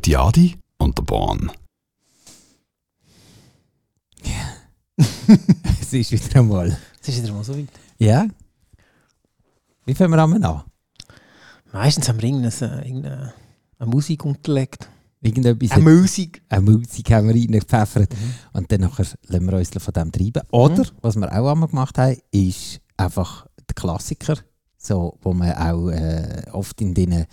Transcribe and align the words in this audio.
Götti 0.00 0.16
Adi 0.16 0.56
und 0.78 0.96
der 0.96 1.02
Bahn. 1.02 1.52
es 5.78 5.92
ist 5.92 6.10
wieder 6.10 6.40
einmal. 6.40 6.78
Es 7.02 7.08
ist 7.08 7.22
wieder 7.22 7.34
mal 7.34 7.44
so 7.44 7.54
weit. 7.54 7.68
Ja? 7.98 8.26
Wie 9.84 9.94
fangen 9.94 10.12
wir 10.12 10.18
an? 10.18 10.62
Meistens 11.70 12.08
haben 12.08 12.22
wir 12.22 12.30
irgendeine, 12.30 12.82
irgendeine 12.82 13.34
eine 13.78 13.90
Musik 13.90 14.24
unterlegt. 14.24 14.88
Irgendetwas. 15.20 15.72
Eine 15.72 15.84
Musik. 15.84 16.40
Eine 16.48 16.62
Musik 16.62 17.10
haben 17.10 17.28
wir 17.28 17.34
reingepfeffert. 17.34 18.14
Mhm. 18.14 18.34
Und 18.54 18.72
dann 18.72 18.80
nachher 18.80 19.04
lassen 19.26 19.50
wir 19.50 19.58
uns 19.58 19.68
von 19.68 19.92
dem 19.92 20.12
treiben. 20.12 20.42
Oder, 20.50 20.84
mhm. 20.84 20.96
was 21.02 21.16
wir 21.16 21.30
auch 21.30 21.52
einmal 21.52 21.68
gemacht 21.68 21.98
haben, 21.98 22.16
ist 22.30 22.80
einfach 22.96 23.46
der 23.68 23.74
Klassiker. 23.74 24.38
So, 24.78 25.18
wo 25.20 25.34
man 25.34 25.52
auch 25.52 25.90
äh, 25.90 26.44
oft 26.52 26.80
in 26.80 26.94
den 26.94 27.26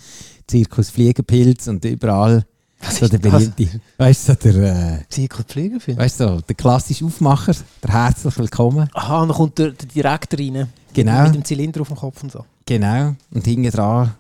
Zirkus 0.48 0.90
Fliegenpilz 0.90 1.70
und 1.70 1.86
überall 1.86 2.46
was 2.80 2.98
so 2.98 3.08
der 3.08 3.18
berühmte, 3.18 3.82
weißt 3.98 4.30
du, 4.30 4.36
der 4.36 4.56
äh? 4.56 5.98
Weißt 5.98 6.20
du, 6.20 6.42
der 6.42 6.56
klassische 6.56 7.06
Aufmacher, 7.06 7.54
der 7.84 7.92
herzlich 7.92 8.38
willkommen. 8.38 8.90
Aha, 8.94 9.22
und 9.22 9.30
dann 9.30 9.38
kommt 9.38 9.58
der, 9.58 9.72
der 9.72 9.88
Direktor 9.88 10.40
rein. 10.40 10.68
Genau. 10.94 11.24
Mit 11.24 11.36
dem 11.36 11.46
Zylinder 11.46 11.82
auf 11.82 11.88
dem 11.88 11.98
Kopf 11.98 12.24
und 12.24 12.32
so. 12.32 12.46
Genau. 12.66 13.16
Und 13.32 13.46
hinten 13.46 13.72
dran 13.72 14.14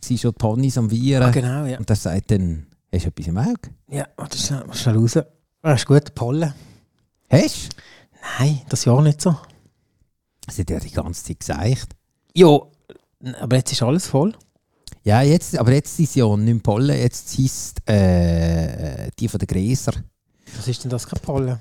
sind 0.00 0.20
schon 0.20 0.32
die 0.32 0.38
Ponys 0.38 0.78
am 0.78 0.90
Vieren. 0.90 1.28
Ah, 1.28 1.30
genau, 1.30 1.64
ja. 1.64 1.78
Und 1.78 1.88
der 1.88 1.96
sagt 1.96 2.30
dann, 2.30 2.66
hast 2.92 3.04
du 3.04 3.08
etwas 3.08 3.26
im 3.26 3.38
Auge? 3.38 3.70
Ja, 3.90 4.06
warte 4.16 4.38
schnell, 4.38 4.64
schnell 4.72 4.96
raus. 4.96 5.18
Das 5.62 5.80
ist 5.80 5.86
gut, 5.86 6.14
Pollen. 6.14 6.52
Hast 7.30 7.72
du? 7.72 7.76
Nein, 8.38 8.60
das 8.68 8.84
Jahr 8.84 9.02
nicht 9.02 9.20
so. 9.20 9.36
Das 10.46 10.58
hat 10.58 10.70
ja 10.70 10.78
die 10.78 10.90
ganze 10.90 11.24
Zeit 11.24 11.40
gesagt. 11.40 11.96
Ja, 12.34 12.58
aber 13.40 13.56
jetzt 13.56 13.72
ist 13.72 13.82
alles 13.82 14.06
voll. 14.06 14.34
Ja, 15.04 15.20
jetzt, 15.20 15.58
aber 15.58 15.72
jetzt 15.72 16.00
ist 16.00 16.14
ja 16.16 16.34
nicht 16.34 16.62
Pollen, 16.62 16.96
jetzt 16.96 17.38
ist 17.38 17.86
äh, 17.88 19.10
die 19.18 19.28
von 19.28 19.38
den 19.38 19.46
Gräser. 19.46 19.92
Was 20.56 20.66
ist 20.66 20.82
denn 20.82 20.90
das, 20.90 21.06
kein 21.06 21.20
Pollen? 21.20 21.58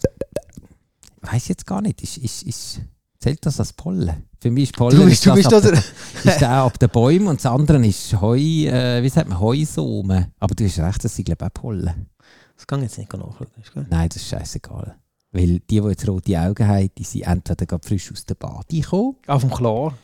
Weiß 1.22 1.50
jetzt 1.50 1.66
gar 1.66 1.82
nicht. 1.82 2.02
Ist, 2.02 2.18
ist, 2.18 2.44
ist, 2.44 2.82
zählt 3.20 3.46
das 3.46 3.60
als 3.60 3.74
Pollen? 3.74 4.30
Für 4.40 4.50
mich 4.50 4.70
ist 4.70 4.78
Pollen 4.78 4.98
du 4.98 5.06
bist, 5.06 5.26
ist, 5.26 5.26
du 5.26 5.30
das 5.30 5.36
bist 5.36 5.54
ab, 5.54 5.62
der, 5.62 6.32
ist 6.32 6.42
der 6.42 6.52
ab 6.52 6.80
den 6.80 6.90
Bäumen 6.90 7.28
und 7.28 7.44
das 7.44 7.46
andere 7.46 7.86
ist 7.86 8.20
Heu, 8.22 8.38
äh, 8.38 9.04
wie 9.04 9.10
sagt 9.10 9.28
man, 9.28 9.40
Heusomen. 9.42 10.32
Aber 10.40 10.56
du 10.56 10.64
hast 10.64 10.80
recht, 10.80 11.04
das 11.04 11.14
sind 11.14 11.26
glaube 11.26 11.44
ich 11.44 11.50
auch 11.50 11.62
Pollen. 11.62 12.08
Das 12.56 12.66
kann 12.66 12.80
ich 12.80 12.86
jetzt 12.86 12.98
nicht 12.98 13.12
nachschauen. 13.12 13.88
Nein, 13.90 14.08
das 14.08 14.18
ist 14.22 14.30
scheißegal. 14.30 14.96
Weil 15.34 15.60
die, 15.60 15.82
die 15.82 15.88
jetzt 15.88 16.08
rote 16.08 16.40
Augen 16.40 16.66
haben, 16.66 16.90
die 16.98 17.04
sind 17.04 17.24
entweder 17.24 17.66
gerade 17.66 17.86
frisch 17.86 18.10
aus 18.10 18.26
der 18.26 18.36
Bade 18.36 18.64
gekommen. 18.70 19.18
Auf 19.28 19.42
dem 19.42 19.52
Chlor. 19.52 19.98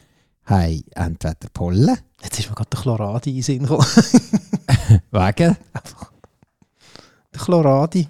Haben 0.50 0.84
entweder 0.96 1.50
Pollen. 1.54 1.98
Jetzt 2.24 2.40
ist 2.40 2.50
mir 2.50 2.56
gerade 2.56 2.70
der 2.72 2.80
Chloradi 2.80 3.30
in 3.30 3.36
den 3.36 3.44
Sinn 3.44 3.60
gekommen. 3.60 3.86
Wegen? 5.12 5.58
Einfach. 5.74 6.12
Der 7.34 7.42
Chloradi. 7.42 8.08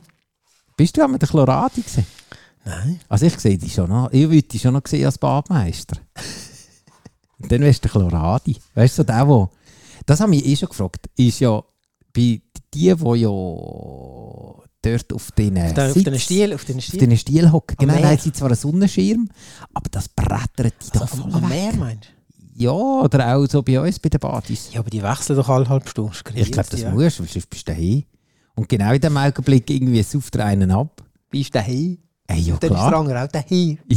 Bist 0.78 0.96
du 0.96 1.04
einmal 1.04 1.20
der 1.20 1.28
Chloradi 1.28 1.82
gesehen? 1.82 2.06
Nein. 2.64 3.02
Also 3.10 3.26
ich 3.26 3.38
sehe 3.38 3.58
dich 3.58 3.74
schon 3.74 3.90
noch. 3.90 4.10
Ich 4.14 4.30
würde 4.30 4.44
dich 4.44 4.62
schon 4.62 4.74
noch 4.74 4.88
sehen 4.88 5.06
als 5.06 5.18
Badmeister. 5.18 5.98
Und 7.38 7.52
dann 7.52 7.60
wärst 7.60 7.84
du 7.84 7.90
der 7.90 7.92
Chloradi. 7.92 8.56
Weißt 8.76 9.00
du, 9.00 9.04
der, 9.04 9.28
wo... 9.28 9.50
Das 10.06 10.22
habe 10.22 10.34
ich 10.36 10.46
eh 10.46 10.56
schon 10.56 10.70
gefragt. 10.70 11.10
Ist 11.18 11.42
ja 11.42 11.62
bei 12.14 12.42
die, 12.74 12.96
die 12.96 13.20
ja 13.20 13.30
dort 14.82 15.14
auf 15.14 15.32
den 15.34 15.58
auf 15.58 15.94
den 15.94 16.20
Stiel, 16.20 16.54
auf 16.54 16.64
den 16.64 16.80
Stiel, 16.80 17.18
Stiel 17.18 17.52
hocken. 17.52 17.76
Genau, 17.78 18.00
da 18.00 18.10
haben 18.10 18.18
sie 18.18 18.32
zwar 18.32 18.48
einen 18.48 18.56
Sonnenschirm, 18.56 19.30
aber 19.74 19.90
das 19.90 20.08
brettert 20.08 20.76
die 20.82 20.98
doch 20.98 21.10
voll 21.10 21.34
Am 21.34 21.50
Meer 21.50 21.76
meinst 21.76 22.06
du? 22.06 22.19
Ja, 22.60 22.72
oder 22.72 23.38
auch 23.38 23.48
so 23.48 23.64
bei 23.64 23.80
uns 23.80 24.00
bei 24.00 24.10
den 24.10 24.20
Partys. 24.20 24.70
Ja, 24.74 24.82
aber 24.82 24.90
die 24.90 25.02
wechseln 25.02 25.38
doch 25.38 25.48
alle 25.48 25.70
halb 25.70 25.88
Stunde. 25.88 26.12
Ich 26.36 26.52
glaube, 26.52 26.68
das 26.70 26.82
ja. 26.82 26.92
musst 26.92 27.20
du, 27.20 27.24
sonst 27.24 27.50
bist 27.50 27.66
du 27.66 27.72
daheim. 27.72 28.04
Und 28.54 28.68
genau 28.68 28.92
in 28.92 29.00
dem 29.00 29.16
Augenblick 29.16 29.70
irgendwie 29.70 30.04
sauft 30.04 30.36
er 30.36 30.48
einen 30.48 30.70
ab. 30.72 31.02
Bist 31.30 31.56
du 31.56 31.60
daheim? 31.60 31.98
Ey, 32.28 32.42
ja, 32.42 32.58
dann 32.58 32.70
klar. 32.70 32.86
ist 32.86 32.92
der 32.92 33.00
andere 33.00 33.24
auch 33.24 33.28
daheim. 33.28 33.78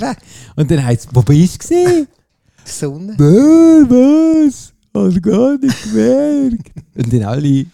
Ja, 0.00 0.16
und 0.56 0.70
dann 0.70 0.84
heißt 0.86 1.04
es, 1.04 1.14
wo 1.14 1.20
bist 1.20 1.54
du 1.54 1.58
gesehen? 1.58 2.08
Die 2.66 2.70
Sonne. 2.70 3.14
was? 3.18 4.72
Hast 4.94 5.16
du 5.16 5.20
gar 5.20 5.58
nicht 5.58 5.82
gemerkt? 5.82 6.72
und 6.94 7.12
dann 7.12 7.22
alle, 7.24 7.66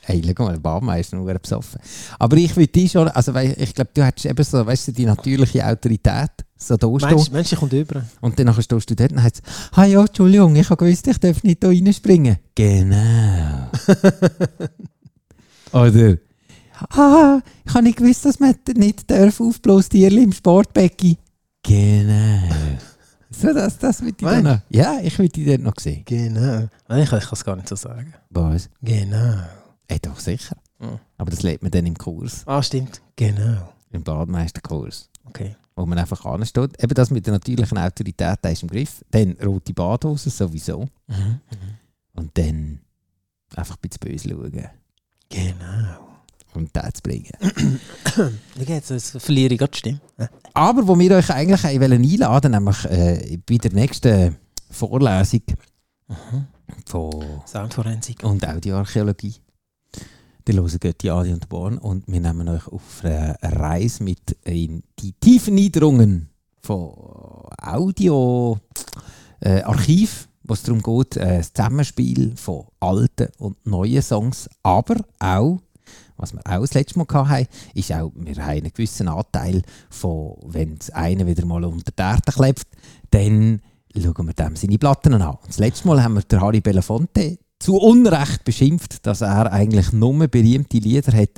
hey, 0.00 0.22
schau 0.24 0.44
mal, 0.44 0.52
der 0.52 0.60
Baumeister 0.60 1.18
nur 1.18 1.34
besoffen. 1.34 1.82
Aber 2.18 2.36
ich 2.38 2.56
würde 2.56 2.68
dich 2.68 2.92
schon, 2.92 3.08
also 3.08 3.34
ich 3.34 3.74
glaube, 3.74 3.90
du 3.92 4.02
hättest 4.02 4.24
eben 4.24 4.42
so, 4.42 4.64
weißt 4.64 4.88
du, 4.88 4.92
die 4.92 5.04
natürliche 5.04 5.66
Autorität. 5.66 6.45
So 6.58 6.76
da 6.76 6.88
Mensch, 6.88 7.30
Mensch, 7.30 7.54
kommt 7.54 7.72
über. 7.74 8.02
Und 8.20 8.38
dann 8.38 8.52
stehst 8.62 8.90
du 8.90 8.96
dort 8.96 9.12
und 9.12 9.22
heißt 9.22 9.42
ah 9.72 9.84
ja, 9.84 10.00
Entschuldigung, 10.00 10.56
ich 10.56 10.70
habe 10.70 10.84
gewusst, 10.84 11.06
ich 11.06 11.18
darf 11.18 11.42
nicht 11.42 11.62
da 11.62 11.68
reinspringen. 11.68 12.38
Genau. 12.54 13.70
Oder, 15.72 16.16
ah, 16.90 17.40
ich 17.64 17.74
habe 17.74 17.84
nicht 17.84 17.98
gewusst, 17.98 18.24
dass 18.24 18.40
man 18.40 18.54
nicht 18.74 19.10
darf 19.10 19.42
Tierli 19.90 20.22
im 20.22 20.32
Sportbecken. 20.32 21.18
Genau. 21.62 22.42
So, 23.28 23.52
das, 23.52 23.76
das 23.78 24.00
würde 24.00 24.16
ich 24.18 24.26
dann 24.26 24.44
noch. 24.44 24.60
Ja, 24.70 24.98
ich 25.02 25.18
würde 25.18 25.28
die 25.28 25.44
dort 25.44 25.60
noch 25.60 25.78
sehen. 25.78 26.02
Genau. 26.06 26.68
Nein, 26.88 27.02
ich, 27.02 27.12
ich 27.12 27.20
kann 27.20 27.28
es 27.32 27.44
gar 27.44 27.56
nicht 27.56 27.68
so 27.68 27.76
sagen. 27.76 28.14
Was? 28.30 28.70
Genau. 28.80 29.40
Ey, 29.88 29.98
doch 30.00 30.18
sicher. 30.18 30.56
Mhm. 30.78 31.00
Aber 31.18 31.30
das 31.30 31.42
lernt 31.42 31.62
man 31.62 31.70
dann 31.70 31.84
im 31.84 31.98
Kurs. 31.98 32.44
Ah, 32.46 32.62
stimmt. 32.62 33.02
Genau. 33.16 33.74
Im 33.90 34.02
Badmeisterkurs. 34.02 35.10
Okay 35.26 35.56
wo 35.76 35.84
man 35.84 35.98
einfach 35.98 36.24
ansteht. 36.24 36.82
Eben 36.82 36.94
das 36.94 37.10
mit 37.10 37.26
der 37.26 37.34
natürlichen 37.34 37.78
Autorität, 37.78 38.38
ist 38.44 38.62
im 38.62 38.68
Griff. 38.68 39.04
Dann 39.10 39.36
rote 39.44 39.74
Badhose 39.74 40.30
sowieso. 40.30 40.88
Mhm. 41.06 41.40
Und 42.14 42.36
dann 42.38 42.80
einfach 43.54 43.76
ein 43.76 43.88
bisschen 43.88 44.00
böse 44.00 44.30
schauen. 44.30 44.70
Genau. 45.28 46.16
Und 46.54 46.74
das 46.74 46.94
zu 46.94 47.02
bringen. 47.02 47.32
Wie 48.54 48.64
geht's? 48.64 48.88
Das 48.88 49.10
verliere 49.10 49.52
ich 49.52 49.58
gerade 49.58 49.72
die 49.72 49.78
Stimme. 49.78 50.00
Aber 50.54 50.88
wo 50.88 50.98
wir 50.98 51.16
euch 51.16 51.30
eigentlich 51.30 51.64
einladen 51.64 52.52
nämlich 52.52 52.84
äh, 52.86 53.38
bei 53.46 53.58
der 53.58 53.72
nächsten 53.72 54.36
Vorlesung 54.70 55.42
mhm. 56.08 56.46
von 56.86 57.42
Soundforensik 57.44 58.24
und 58.24 58.48
Audioarchäologie 58.48 59.34
die 60.46 60.54
hören 60.54 60.78
Götti, 60.78 61.10
Adi 61.10 61.32
und 61.32 61.48
Born 61.48 61.78
und 61.78 62.06
wir 62.06 62.20
nehmen 62.20 62.48
euch 62.48 62.66
auf 62.68 63.02
eine 63.02 63.36
Reise 63.42 64.02
mit 64.02 64.36
in 64.44 64.82
die 64.98 65.12
tiefen 65.12 65.54
Niederungen 65.54 66.28
von 66.62 66.92
Audio 67.60 68.58
äh, 69.40 69.62
Archiv, 69.62 70.28
was 70.44 70.62
darum 70.62 70.82
geht, 70.82 71.16
das 71.16 71.52
Zusammenspiel 71.52 72.36
von 72.36 72.66
alten 72.78 73.28
und 73.38 73.66
neuen 73.66 74.02
Songs, 74.02 74.48
aber 74.62 74.96
auch 75.18 75.58
was 76.16 76.32
wir 76.32 76.40
auch 76.46 76.60
das 76.60 76.74
letzte 76.74 76.98
Mal 76.98 77.06
hatten, 77.28 77.46
ist 77.74 77.92
auch, 77.92 78.10
wir 78.14 78.36
haben 78.36 78.50
einen 78.50 78.72
gewissen 78.72 79.08
Anteil 79.08 79.62
von, 79.90 80.36
wenn 80.46 80.78
es 80.80 80.90
einer 80.90 81.26
wieder 81.26 81.44
mal 81.44 81.64
unter 81.64 81.92
die 81.92 82.02
Erde 82.02 82.32
klebt, 82.32 82.66
dann 83.10 83.60
schauen 83.94 84.26
wir 84.26 84.32
dem 84.32 84.56
seine 84.56 84.78
Platten 84.78 85.14
an. 85.14 85.22
Und 85.22 85.48
das 85.48 85.58
letzte 85.58 85.86
Mal 85.86 86.02
haben 86.02 86.14
wir 86.14 86.22
den 86.22 86.40
Harry 86.40 86.60
Belafonte 86.60 87.38
zu 87.58 87.76
Unrecht 87.78 88.44
beschimpft, 88.44 89.06
dass 89.06 89.22
er 89.22 89.52
eigentlich 89.52 89.92
nur 89.92 90.28
berühmte 90.28 90.78
Lieder 90.78 91.16
hat, 91.16 91.30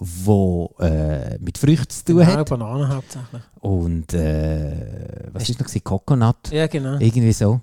die 0.00 0.66
äh, 0.84 1.38
mit 1.38 1.56
Früchten 1.58 1.90
zu 1.90 2.04
tun 2.04 2.16
genau, 2.18 2.32
hat. 2.38 2.48
Bananen 2.48 2.88
hauptsächlich. 2.88 3.42
Und 3.60 4.12
äh, 4.12 5.30
was 5.32 5.48
ist 5.48 5.58
noch 5.58 5.66
gewesen? 5.66 5.84
Coconut? 5.84 6.50
Ja, 6.50 6.66
genau. 6.66 6.98
Irgendwie 6.98 7.32
so. 7.32 7.60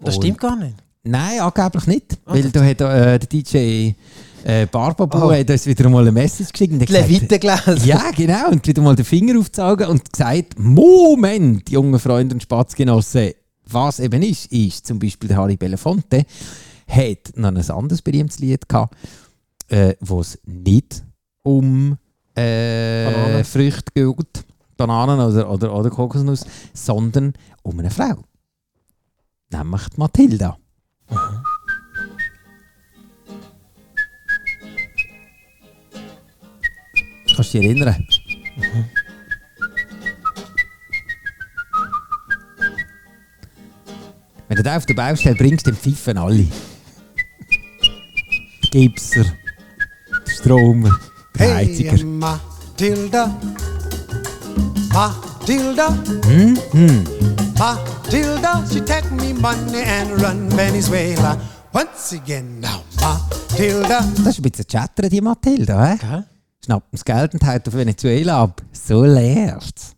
Das 0.00 0.16
Und, 0.16 0.22
stimmt 0.22 0.38
gar 0.40 0.56
nicht. 0.56 0.74
Nein, 1.02 1.40
angeblich 1.40 1.86
nicht. 1.86 2.18
Ah, 2.26 2.34
weil 2.34 2.50
da 2.50 2.60
hat 2.64 2.80
äh, 2.80 3.18
der 3.18 3.18
DJ 3.18 3.92
äh, 4.44 4.66
Barbabu 4.66 5.18
Oh. 5.18 5.32
hat 5.32 5.50
uns 5.50 5.66
wieder 5.66 5.88
mal 5.88 6.02
eine 6.02 6.12
Message 6.12 6.52
geschickt. 6.52 6.72
und 6.74 6.86
gesagt, 6.86 7.08
gelesen. 7.08 7.86
ja, 7.88 8.10
genau. 8.14 8.50
Und 8.50 8.66
wieder 8.66 8.82
mal 8.82 8.94
den 8.94 9.04
Finger 9.04 9.38
aufgezogen 9.38 9.86
und 9.88 10.12
gesagt: 10.12 10.58
Moment, 10.58 11.70
junge 11.70 11.98
Freunde 11.98 12.34
und 12.34 12.42
Spatzgenossen, 12.42 13.32
was 13.66 14.00
eben 14.00 14.22
ist, 14.22 14.46
ist 14.52 14.86
zum 14.86 14.98
Beispiel 14.98 15.28
der 15.28 15.38
Harry 15.38 15.56
Belafonte, 15.56 16.24
hat 16.88 17.36
noch 17.36 17.48
ein 17.48 17.70
anderes 17.70 18.02
berühmtes 18.02 18.38
Lied 18.38 18.68
gehabt, 18.68 18.96
äh, 19.68 19.94
wo 20.00 20.20
es 20.20 20.38
nicht 20.44 21.04
um 21.42 21.98
äh. 22.34 23.44
Früchte 23.44 23.92
geht, 23.94 24.44
Bananen 24.76 25.20
oder, 25.20 25.50
oder, 25.50 25.74
oder 25.74 25.90
Kokosnuss, 25.90 26.46
sondern 26.72 27.34
um 27.62 27.78
eine 27.78 27.90
Frau. 27.90 28.22
Nämlich 29.50 29.88
die 29.88 30.00
Mathilda. 30.00 30.56
Kannst 37.34 37.54
du 37.54 37.58
dich 37.58 37.68
erinnern? 37.68 38.06
Wenn 44.48 44.56
du 44.56 44.62
den 44.62 44.72
auf 44.72 44.86
der 44.86 44.94
Baustelle 44.94 45.36
bringst, 45.36 45.66
dann 45.66 45.76
pfeifen 45.76 46.18
alle. 46.18 46.46
Gipser, 48.70 49.24
der 49.24 50.32
Stromer, 50.32 50.98
der 51.38 51.54
Heiziger. 51.54 51.92
Hey, 51.92 52.04
Matilda. 52.04 53.40
Matilda. 54.92 55.90
Mhm. 56.26 57.04
Matilda. 57.58 58.64
She 58.70 58.80
take 58.84 59.10
me 59.14 59.32
money 59.32 59.82
and 59.82 60.22
run 60.22 60.50
Venezuela. 60.56 61.38
Once 61.72 62.12
again 62.12 62.60
now. 62.60 62.82
Matilda. 63.00 64.00
Das 64.24 64.26
ist 64.26 64.38
ein 64.38 64.42
bisschen 64.42 64.66
Chatter, 64.66 65.08
die 65.08 65.20
Matilda. 65.20 65.92
He? 65.92 65.98
Gell? 65.98 66.24
Schnappt 66.64 66.92
das 66.92 67.04
Geld 67.04 67.34
und 67.34 67.46
haut 67.46 67.68
auf 67.68 67.74
Venezuela 67.74 68.42
ab. 68.42 68.62
So 68.72 69.04
leert's. 69.04 69.94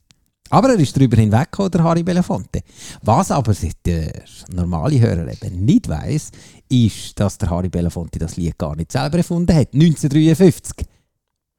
Aber 0.51 0.71
er 0.71 0.81
ist 0.81 0.97
darüber 0.97 1.17
hinweggekommen, 1.17 1.71
der 1.71 1.85
Harry 1.85 2.03
Belafonte. 2.03 2.61
Was 3.03 3.31
aber 3.31 3.55
sich 3.55 3.73
der 3.85 4.13
normale 4.53 5.01
Hörer 5.01 5.29
eben 5.29 5.65
nicht 5.65 5.89
weiss, 5.89 6.31
ist, 6.71 7.19
dass 7.19 7.37
der 7.39 7.51
Harry 7.51 7.69
Belafonte 7.69 8.19
das 8.19 8.37
Lied 8.37 8.57
gar 8.57 8.77
nicht 8.77 8.93
selber 8.93 9.19
erfunden 9.19 9.55
hat. 9.55 9.75
1953. 9.75 10.87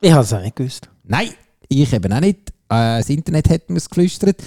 Ich 0.01 0.11
habe 0.11 0.23
es 0.23 0.33
auch 0.33 0.41
nicht 0.41 0.55
gewusst. 0.55 0.89
Nein, 1.03 1.29
ich 1.67 1.93
eben 1.93 2.11
auch 2.11 2.19
nicht. 2.19 2.49
Äh, 2.69 2.99
das 2.99 3.09
Internet 3.09 3.49
hat 3.49 3.69
mir 3.69 3.77
es 3.77 3.89
geflüstert. 3.89 4.41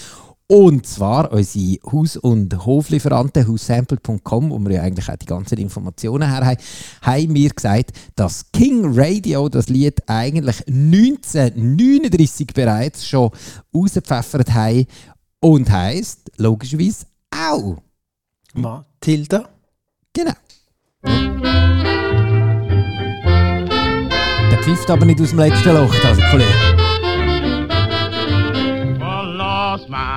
Und 0.47 0.87
zwar 0.87 1.33
unsere 1.33 1.79
Haus- 1.91 2.19
und 2.19 2.67
Hoflieferanten, 2.67 3.49
haussample.com, 3.49 4.51
wo 4.51 4.59
wir 4.59 4.73
ja 4.73 4.83
eigentlich 4.83 5.09
auch 5.09 5.17
die 5.17 5.25
ganzen 5.25 5.57
Informationen 5.59 6.31
her 6.31 6.45
haben, 6.45 6.59
haben 7.01 7.33
mir 7.33 7.49
gesagt, 7.49 7.93
dass 8.15 8.53
King 8.53 8.83
Radio 8.95 9.49
das 9.49 9.71
Lied 9.71 10.07
eigentlich 10.07 10.67
1939 10.67 12.49
bereits 12.49 13.09
schon 13.09 13.31
rausgepfeffert 13.75 14.53
haben 14.53 14.87
und 15.41 15.71
heisst 15.71 16.31
logischerweise 16.37 17.07
auch. 17.31 17.79
Matilda. 18.53 19.49
Genau. 20.13 20.35
Pfifft 24.65 24.91
aber 24.91 25.05
nicht 25.05 25.21
aus 25.21 25.29
dem 25.29 25.41
letzten 25.41 25.75
Loch, 25.75 25.95
also 26.05 26.23
Kollege. 26.31 26.74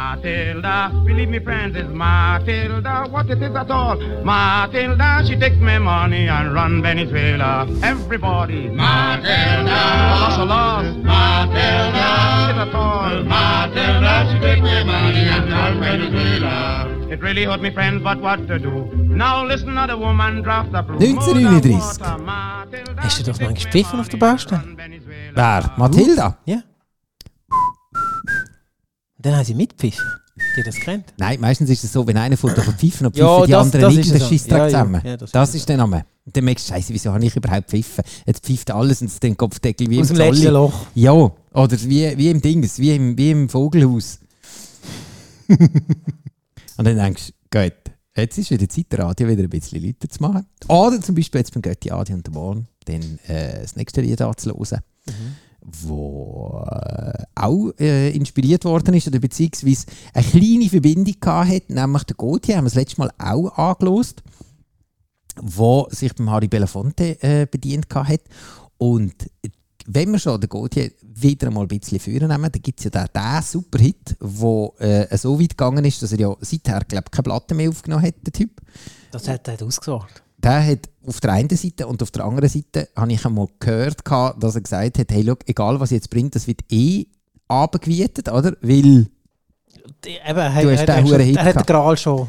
Matilda, 0.08 0.90
believe 1.06 1.28
me, 1.28 1.40
friends, 1.40 1.76
it's 1.76 1.90
Matilda. 1.90 3.08
What 3.10 3.30
it 3.30 3.42
is 3.42 3.54
at 3.54 3.70
all? 3.70 3.98
Matilda, 4.24 5.22
she 5.28 5.36
takes 5.38 5.58
my 5.58 5.80
money 5.80 6.30
and 6.30 6.54
run 6.54 6.82
Venezuela. 6.82 7.68
Everybody, 7.84 8.70
Matilda, 8.70 9.82
lost, 10.22 10.40
lost, 10.48 10.98
Matilda, 11.00 12.08
it 12.52 12.58
at 12.66 12.74
all? 12.74 13.22
Matilda, 13.24 14.14
she 14.32 14.40
takes 14.40 14.62
my 14.62 14.84
money 14.86 15.28
and 15.28 15.52
run 15.52 15.80
Venezuela. 15.82 17.12
It 17.12 17.22
really 17.22 17.44
hurt 17.44 17.62
me, 17.62 17.72
friends, 17.74 18.02
but 18.02 18.22
what 18.22 18.48
to 18.48 18.60
do? 18.60 18.90
Now 18.96 19.46
listen 19.46 19.76
to 19.76 19.88
the 19.88 19.98
woman 19.98 20.42
draft 20.42 20.74
up. 20.74 20.90
1939. 20.90 21.82
Hast 22.96 23.20
du 23.20 23.24
das 23.24 23.42
manchmal 23.42 23.54
gepfiffen 23.56 24.00
auf 24.00 24.08
der 24.08 24.18
Baustelle? 24.18 24.64
Wer? 25.34 25.70
Matilda? 25.76 26.38
Ja. 26.46 26.56
Und 26.56 26.77
dann 29.28 29.36
haben 29.38 29.46
sie 29.46 29.54
mitgepfiffen. 29.54 30.06
Die 30.56 30.62
das 30.64 30.76
kennt. 30.76 31.06
Nein, 31.18 31.40
meistens 31.40 31.68
ist 31.72 31.84
es 31.84 31.92
so, 31.92 32.06
wenn 32.06 32.16
einer 32.18 32.38
von 32.38 32.54
der 32.54 32.64
pfeifen 32.64 33.08
und 33.08 33.18
Ja, 33.18 33.26
pfeifen 33.28 33.46
die 33.48 33.52
das- 33.54 33.62
anderen 33.66 33.82
das 33.82 33.96
nicht, 33.96 34.12
dann 34.12 34.20
so. 34.20 34.28
schießt 34.28 34.48
Ja, 34.52 34.58
er 34.58 34.64
ja, 34.64 34.70
zusammen. 34.70 35.02
ja, 35.04 35.18
das 35.18 35.32
das 35.32 35.56
ist 35.56 35.68
der 35.68 35.78
Name. 35.78 36.06
Und 36.26 36.38
dann 36.38 36.44
merkst 36.46 36.70
du, 36.70 36.74
Scheiße, 36.74 36.94
wieso 36.94 37.12
habe 37.12 37.26
ich 37.26 37.36
überhaupt 37.36 37.70
pfiffen? 37.70 38.04
Jetzt 38.26 38.46
pfeift 38.46 38.70
alles 38.70 39.02
und 39.02 39.24
den 39.24 39.36
Kopfdeckel 39.36 39.90
wie 39.90 40.00
Aus 40.00 40.12
im 40.12 40.16
dem 40.18 40.26
letzten 40.28 40.44
Zolli. 40.44 40.54
Loch. 40.54 40.86
Ja, 40.94 41.12
oder 41.14 41.82
wie, 41.84 42.18
wie 42.18 42.30
im 42.30 42.40
Dings, 42.42 42.78
wie 42.78 42.94
im, 42.96 43.18
wie 43.18 43.32
im 43.32 43.50
Vogelhaus. 43.50 44.20
und 45.48 46.86
dann 46.86 46.96
denkst 46.98 47.32
du, 47.50 47.60
gut, 47.60 47.74
jetzt 48.16 48.38
ist 48.38 48.52
wieder 48.52 48.70
Zeit, 48.70 48.92
der 48.92 49.00
Radio 49.00 49.28
wieder 49.28 49.44
ein 49.44 49.50
bisschen 49.50 49.82
lauter 49.84 50.10
zu 50.10 50.22
machen. 50.22 50.46
Oder 50.68 51.02
zum 51.02 51.16
Beispiel 51.16 51.40
jetzt 51.40 51.54
beim 51.54 51.62
Götti 51.62 51.90
Adi 51.92 52.14
und 52.14 52.28
der 52.28 52.32
Born, 52.32 52.68
dann 52.86 53.02
äh, 53.28 53.62
das 53.62 53.76
nächste 53.76 54.02
Lied 54.02 54.22
anzuhören, 54.22 54.82
wo 55.70 56.66
äh, 56.72 57.24
auch 57.36 57.72
äh, 57.80 58.10
inspiriert 58.12 58.64
worden 58.66 58.94
ist, 58.94 59.08
oder 59.08 59.20
beziehungsweise 59.20 59.86
eine 60.14 60.26
kleine 60.26 60.70
Verbindung 60.70 61.16
hat, 61.26 61.70
nämlich 61.70 62.04
der 62.04 62.16
Gautier, 62.16 62.58
haben 62.58 62.66
wir 62.66 62.70
das 62.70 62.76
letzte 62.76 63.02
Mal 63.02 63.12
auch 63.18 63.50
angelost, 63.58 64.24
wo 65.42 65.88
sich 65.92 66.16
beim 66.16 66.30
Harry 66.30 66.48
Belafonte 66.48 67.22
äh, 67.22 67.46
bedient 67.50 67.94
hat. 67.94 68.22
Und 68.78 69.14
wenn 69.86 70.12
wir 70.12 70.20
schon 70.20 70.40
den 70.40 70.50
Gautier 70.50 70.92
wieder 71.02 71.48
einmal 71.48 71.64
ein 71.64 71.80
bisschen 71.80 72.00
führen 72.00 72.30
nehmen, 72.30 72.52
dann 72.52 72.62
gibt 72.62 72.80
es 72.80 72.86
ja 72.86 72.90
den, 72.90 73.08
den 73.14 73.42
Superhit, 73.42 74.16
der 74.20 75.12
äh, 75.12 75.18
so 75.18 75.40
weit 75.40 75.50
gegangen 75.50 75.86
ist, 75.86 76.02
dass 76.02 76.12
er 76.12 76.20
ja 76.20 76.36
seither, 76.42 76.82
glaube 76.82 77.10
keine 77.10 77.24
Platte 77.24 77.56
mehr 77.56 77.70
aufgenommen 77.70 78.04
hat, 78.04 78.16
der 78.26 78.34
Typ. 78.34 78.62
Das 79.12 79.28
hat 79.28 79.48
er 79.48 79.62
ausgesorgt. 79.66 80.24
Der 80.48 80.66
hat 80.66 80.90
auf 81.06 81.20
der 81.20 81.34
einen 81.34 81.50
Seite 81.50 81.88
und 81.88 82.02
auf 82.02 82.12
der 82.12 82.24
anderen 82.24 82.48
Seite 82.48 82.88
habe 82.96 83.12
ich 83.12 83.26
einmal 83.26 83.48
gehört, 83.60 84.00
dass 84.40 84.56
er 84.56 84.62
gesagt 84.62 84.98
hat, 84.98 85.12
hey, 85.12 85.24
schau, 85.26 85.36
egal 85.46 85.78
was 85.80 85.90
jetzt 85.92 86.10
bringt, 86.10 86.36
das 86.36 86.48
wird 86.48 86.62
eh 86.72 87.06
abgewietet, 87.50 88.30
oder? 88.32 88.54
Weil 88.62 89.08
Die- 90.06 90.18
Eben, 90.26 90.38
er, 90.40 90.62
Du 90.62 90.72
hast 90.72 90.80
er, 90.82 90.86
den 90.86 90.96
er, 90.96 91.04
huren 91.04 91.20
er, 91.20 91.26
Hit 91.26 91.36
er 91.38 91.46
hat 91.46 91.56
den. 91.56 91.66
Gral 91.66 91.98
schon, 91.98 92.28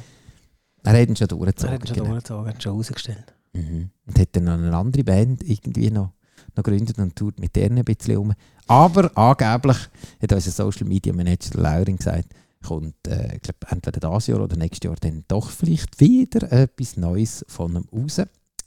er 0.83 1.01
hat 1.01 1.09
ihn 1.09 1.15
schon 1.17 1.25
er 1.27 1.29
durchgezogen. 1.29 1.75
hat 1.75 1.81
ihn 1.83 1.87
schon 1.87 1.95
genau. 1.97 2.09
durchgezogen, 2.11 2.45
er 2.45 2.49
hat 2.49 2.57
ihn 2.57 2.61
schon 2.61 2.73
rausgestellt. 2.77 3.35
Mhm. 3.53 3.91
Und 4.07 4.19
hat 4.19 4.29
dann 4.33 4.45
noch 4.45 4.53
eine 4.55 4.77
andere 4.77 5.05
Band 5.05 5.43
irgendwie 5.45 5.91
noch, 5.91 6.11
noch 6.57 6.63
gegründet 6.65 6.99
und 6.99 7.15
tut 7.15 7.39
mit 7.39 7.55
denen 7.55 7.79
ein 7.79 7.85
bisschen 7.85 8.17
um. 8.17 8.33
Aber 8.67 9.17
angeblich 9.17 9.77
hat 10.21 10.33
unser 10.33 10.51
Social 10.51 10.87
Media 10.89 11.13
Manager 11.13 11.61
Laurin 11.61 11.97
gesagt, 11.97 12.35
kommt 12.65 13.07
äh, 13.07 13.37
ich 13.37 13.51
entweder 13.71 14.11
dieses 14.11 14.27
Jahr 14.29 14.41
oder 14.41 14.57
nächstes 14.57 14.85
Jahr 14.85 14.97
dann 15.01 15.25
doch 15.29 15.51
vielleicht 15.51 16.01
wieder 16.01 16.51
etwas 16.53 16.97
Neues 16.97 17.45
von 17.49 17.77
ihm 17.77 17.85
raus. 17.93 18.21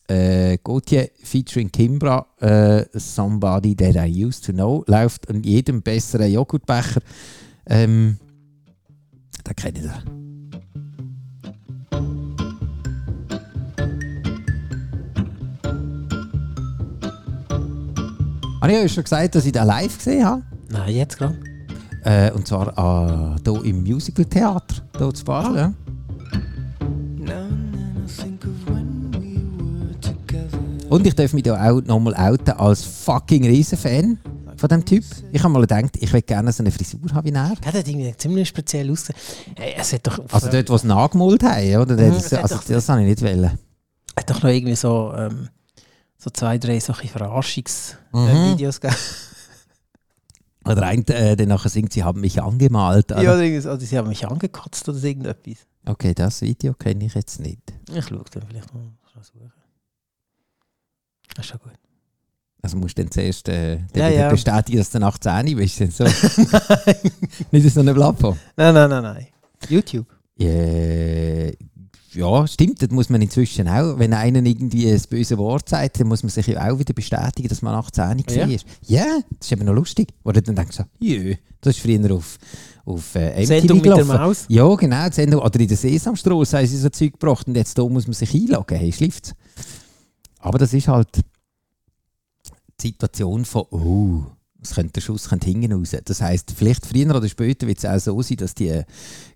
Äh, 0.08 0.58
Gautier 0.64 1.10
featuring 1.24 1.72
Kimbra, 1.72 2.26
äh, 2.40 2.86
Somebody 2.94 3.76
That 3.76 3.96
I 3.96 4.26
Used 4.26 4.46
to 4.46 4.52
Know, 4.52 4.84
läuft 4.88 5.30
an 5.30 5.44
jedem 5.44 5.82
besseren 5.82 6.32
Joghurtbecher. 6.32 7.02
Ähm, 7.66 8.18
da 9.44 9.54
kennt 9.54 9.78
ihr. 9.78 10.04
Habe 18.62 18.74
ich 18.74 18.78
euch 18.78 18.94
schon 18.94 19.04
gesagt, 19.04 19.36
dass 19.36 19.46
ich 19.46 19.52
den 19.52 19.66
live 19.66 19.98
gesehen 19.98 20.26
habe? 20.26 20.44
Nein, 20.70 20.96
jetzt 20.96 21.18
gerade. 21.18 21.51
Äh, 22.04 22.32
und 22.32 22.48
zwar 22.48 23.36
äh, 23.36 23.40
hier 23.44 23.64
im 23.66 23.84
Musical 23.84 24.26
Theater, 24.26 24.76
hier 24.98 25.14
zu 25.14 25.24
Basel. 25.24 25.56
Ja. 25.56 25.74
Und 30.90 31.08
ich 31.08 31.16
darf 31.16 31.32
mich 31.34 31.44
da 31.44 31.72
auch 31.72 31.82
nochmal 31.82 32.14
outen 32.16 32.52
als 32.58 32.84
fucking 32.84 33.46
Riesenfan 33.46 34.18
von 34.58 34.70
dem 34.70 34.84
Typ. 34.84 35.04
Ich 35.32 35.42
habe 35.42 35.54
mal 35.54 35.62
gedacht, 35.62 35.92
ich 36.00 36.12
will 36.12 36.22
gerne 36.22 36.52
so 36.52 36.62
eine 36.64 36.72
Frisur 36.72 37.00
haben 37.14 37.26
wie 37.26 37.32
er. 37.34 37.54
Er 37.64 37.74
hat 37.74 37.88
irgendwie 37.88 38.14
ziemlich 38.18 38.50
speziell 38.50 38.92
ausgesehen. 38.92 39.18
Hey, 39.56 39.74
es 39.78 39.94
hat 39.94 40.06
doch, 40.06 40.20
Also 40.32 40.50
dort, 40.50 40.70
wo 40.70 40.78
sie 40.78 40.88
nachgemalt 40.88 41.44
haben, 41.44 41.76
oder? 41.78 41.96
Mhm, 41.96 42.12
Das, 42.14 42.30
das 42.30 42.52
also 42.52 42.74
das 42.74 42.90
habe 42.90 43.02
ich 43.04 43.08
nicht 43.08 43.22
wollen. 43.22 43.52
hat 44.18 44.30
doch 44.30 44.44
noch 44.44 44.50
irgendwie 44.50 44.76
so, 44.76 45.14
ähm, 45.16 45.48
so 46.18 46.30
zwei, 46.32 46.58
drei 46.58 46.80
solche 46.80 47.08
Verarschungsvideos 47.08 47.98
Mhm. 48.14 48.28
äh, 48.28 48.52
Videos 48.52 48.82
gegeben. 48.82 49.00
Oder 50.66 50.84
ein, 50.84 51.06
äh, 51.08 51.36
der 51.36 51.48
nachher 51.48 51.70
singt, 51.70 51.92
sie 51.94 52.04
haben 52.04 52.22
mich 52.22 52.42
angemalt. 52.42 53.12
Oder? 53.12 53.22
Ja, 53.24 53.34
oder, 53.34 53.42
irgendwie 53.42 53.62
so, 53.62 53.70
oder 53.72 53.80
sie 53.80 53.98
haben 53.98 54.10
mich 54.10 54.28
angekotzt 54.28 54.88
oder 54.88 55.02
irgendetwas. 55.04 55.66
Okay, 55.86 56.14
das 56.14 56.42
Video 56.42 56.74
kenne 56.76 57.06
ich 57.06 57.16
jetzt 57.16 57.40
nicht. 57.40 57.62
Ich 57.92 58.06
schaue 58.06 58.24
dann 58.32 58.44
vielleicht 58.48 58.72
mal 58.74 58.82
suchen. 59.24 59.52
Das 61.36 61.46
ist 61.46 61.52
schon 61.52 61.60
gut. 61.60 61.72
Also 62.62 62.78
musst 62.78 62.96
du 62.98 63.02
dann 63.02 63.12
zuerst 63.12 63.50
äh, 63.50 63.80
Ja, 63.96 64.08
ja. 64.10 64.30
bestätigen, 64.30 64.78
dass 64.78 64.92
du 64.92 65.00
nach 65.00 65.18
10 65.18 65.56
bist. 65.58 65.82
Dann 65.82 65.90
So. 65.90 66.04
nicht 67.52 67.74
so 67.74 67.80
eine 67.80 67.94
Plattform. 67.96 68.38
Nein, 68.56 68.74
nein, 68.76 68.90
nein, 68.90 69.02
nein. 69.04 69.28
YouTube. 69.68 70.06
Äh, 70.38 71.54
ja, 72.14 72.48
stimmt, 72.48 72.82
das 72.82 72.90
muss 72.90 73.10
man 73.10 73.22
inzwischen 73.22 73.68
auch. 73.68 73.98
Wenn 73.98 74.14
einer 74.14 74.44
irgendwie 74.46 74.92
ein 74.92 75.02
böses 75.10 75.38
Wort 75.38 75.70
sagt, 75.70 76.00
dann 76.00 76.08
muss 76.08 76.24
man 76.24 76.30
sich 76.30 76.48
ja 76.48 76.70
auch 76.72 76.78
wieder 76.80 76.94
bestätigen, 76.94 77.48
dass 77.48 77.62
man 77.62 77.74
nach 77.74 77.90
10 77.92 78.24
Ja. 78.30 78.48
war. 78.48 78.58
Ja, 78.88 79.06
das 79.38 79.48
ist 79.48 79.52
eben 79.52 79.66
noch 79.66 79.74
lustig. 79.74 80.10
Oder 80.24 80.42
dann 80.42 80.56
denkst 80.56 80.78
du 80.78 80.84
jö, 81.00 81.36
das 81.62 81.76
ist 81.78 81.82
früher 81.84 82.12
auf, 82.14 82.38
auf 82.86 83.16
äh, 83.16 83.32
MTV 83.42 83.48
Sendung 83.48 83.78
mit 83.78 83.86
der 83.86 83.94
gelaufen. 83.96 84.22
Maus. 84.22 84.46
Ja, 84.50 84.76
genau. 84.76 85.08
Die 85.10 85.16
Sendung, 85.16 85.42
oder 85.42 85.60
in 85.60 85.68
der 85.68 85.78
Sesamstrasse 85.78 86.58
haben 86.58 86.68
sie 86.68 86.78
so 86.78 86.90
Zeug 86.90 87.14
gebracht 87.14 87.48
und 87.48 87.56
jetzt 87.56 87.78
da 87.78 87.84
muss 87.88 88.08
man 88.08 88.14
sich 88.14 88.34
einloggen. 88.34 88.78
Hey, 88.78 88.92
schläft's. 88.92 89.34
Aber 90.40 90.58
das 90.58 90.74
ist 90.74 90.88
halt 90.88 91.08
die 92.82 92.88
Situation 92.88 93.46
von, 93.46 93.64
oh, 93.72 94.24
es 94.62 94.76
könnte 94.76 94.94
der 94.94 95.02
Schuss 95.02 95.30
könnte 95.30 95.48
hinten 95.48 95.74
raus. 95.74 95.96
Das 96.06 96.22
heisst, 96.22 96.52
vielleicht 96.56 96.86
früher 96.86 97.16
oder 97.16 97.28
später 97.28 97.68
wird 97.68 97.80
es 97.80 97.86
auch 97.86 98.00
so 98.00 98.22
sein, 98.22 98.38
dass 98.38 98.54
die 98.54 98.84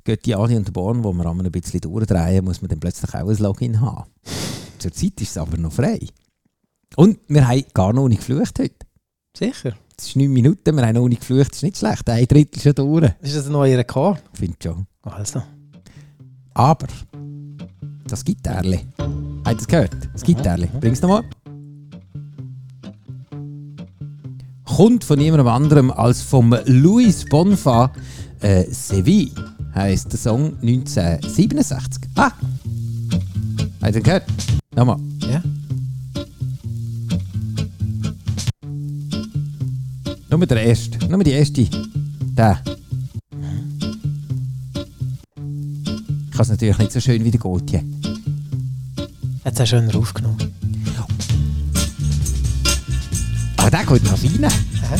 Götti, 0.03 0.35
Ali 0.35 0.55
und 0.55 0.67
der 0.67 0.71
Born, 0.71 1.03
wo 1.03 1.11
wir 1.13 1.25
einmal 1.25 1.45
ein 1.45 1.51
bisschen 1.51 1.81
durchdrehen, 1.81 2.45
muss 2.45 2.61
man 2.61 2.69
dann 2.69 2.79
plötzlich 2.79 3.13
auch 3.13 3.27
ein 3.27 3.37
Login 3.37 3.81
haben. 3.81 4.09
Zurzeit 4.79 5.19
ist 5.21 5.31
es 5.31 5.37
aber 5.37 5.57
noch 5.57 5.73
frei. 5.73 5.99
Und 6.95 7.19
wir 7.27 7.47
haben 7.47 7.63
gar 7.73 7.91
noch 7.91 8.07
nicht 8.07 8.25
geflucht 8.25 8.59
heute. 8.59 8.75
Sicher. 9.35 9.75
Es 9.97 10.07
ist 10.07 10.15
9 10.15 10.31
Minuten, 10.31 10.75
wir 10.75 10.85
haben 10.85 10.95
noch 10.95 11.07
nicht 11.07 11.21
geflucht, 11.21 11.51
das 11.51 11.57
ist 11.57 11.63
nicht 11.63 11.77
schlecht. 11.77 12.09
Ein 12.09 12.25
Drittel 12.27 12.61
schon 12.61 12.75
durch. 12.75 13.11
Ist 13.21 13.35
das 13.35 13.47
ein 13.47 13.53
neuer 13.53 13.77
Rekord? 13.77 14.21
Finde 14.33 14.57
schon. 14.61 14.87
Also. 15.01 15.41
Aber 16.53 16.87
das 18.07 18.23
Gitarre. 18.23 18.81
Habt 18.97 19.47
ihr 19.47 19.55
das 19.55 19.67
gehört? 19.67 19.95
Das 20.13 20.23
Gitarre. 20.23 20.67
Bring's 20.79 21.01
nochmal. 21.01 21.23
kommt 24.75 25.05
von 25.05 25.17
niemandem 25.17 25.47
anderem 25.47 25.89
als 25.89 26.21
vom 26.21 26.53
Louis 26.65 27.23
Bonfa. 27.29 27.93
Äh, 28.41 28.65
Seville 28.69 29.31
heisst 29.73 30.11
der 30.11 30.19
Song 30.19 30.53
1967. 30.61 32.03
Ah! 32.15 32.31
Habt 33.81 33.95
ihr 33.95 34.01
gehört? 34.01 34.25
Nochmal. 34.75 34.97
Ja. 35.31 35.41
Nur 40.29 40.45
der 40.45 40.61
erste. 40.61 41.07
Nur 41.07 41.23
die 41.23 41.31
erste. 41.31 41.65
Der. 42.37 42.59
Ich 46.25 46.31
kann 46.31 46.41
es 46.41 46.49
natürlich 46.49 46.77
nicht 46.79 46.91
so 46.91 46.99
schön 46.99 47.23
wie 47.23 47.31
der 47.31 47.39
Gotje. 47.39 47.81
Jetzt 49.45 49.57
hast 49.57 49.71
du 49.71 49.77
schöner 49.77 49.95
aufgenommen. 49.95 50.64
Aber 53.65 53.71
der 53.77 53.83
geht 53.83 54.03
noch 54.03 54.11
rein. 54.23 54.45
Aha. 54.45 54.95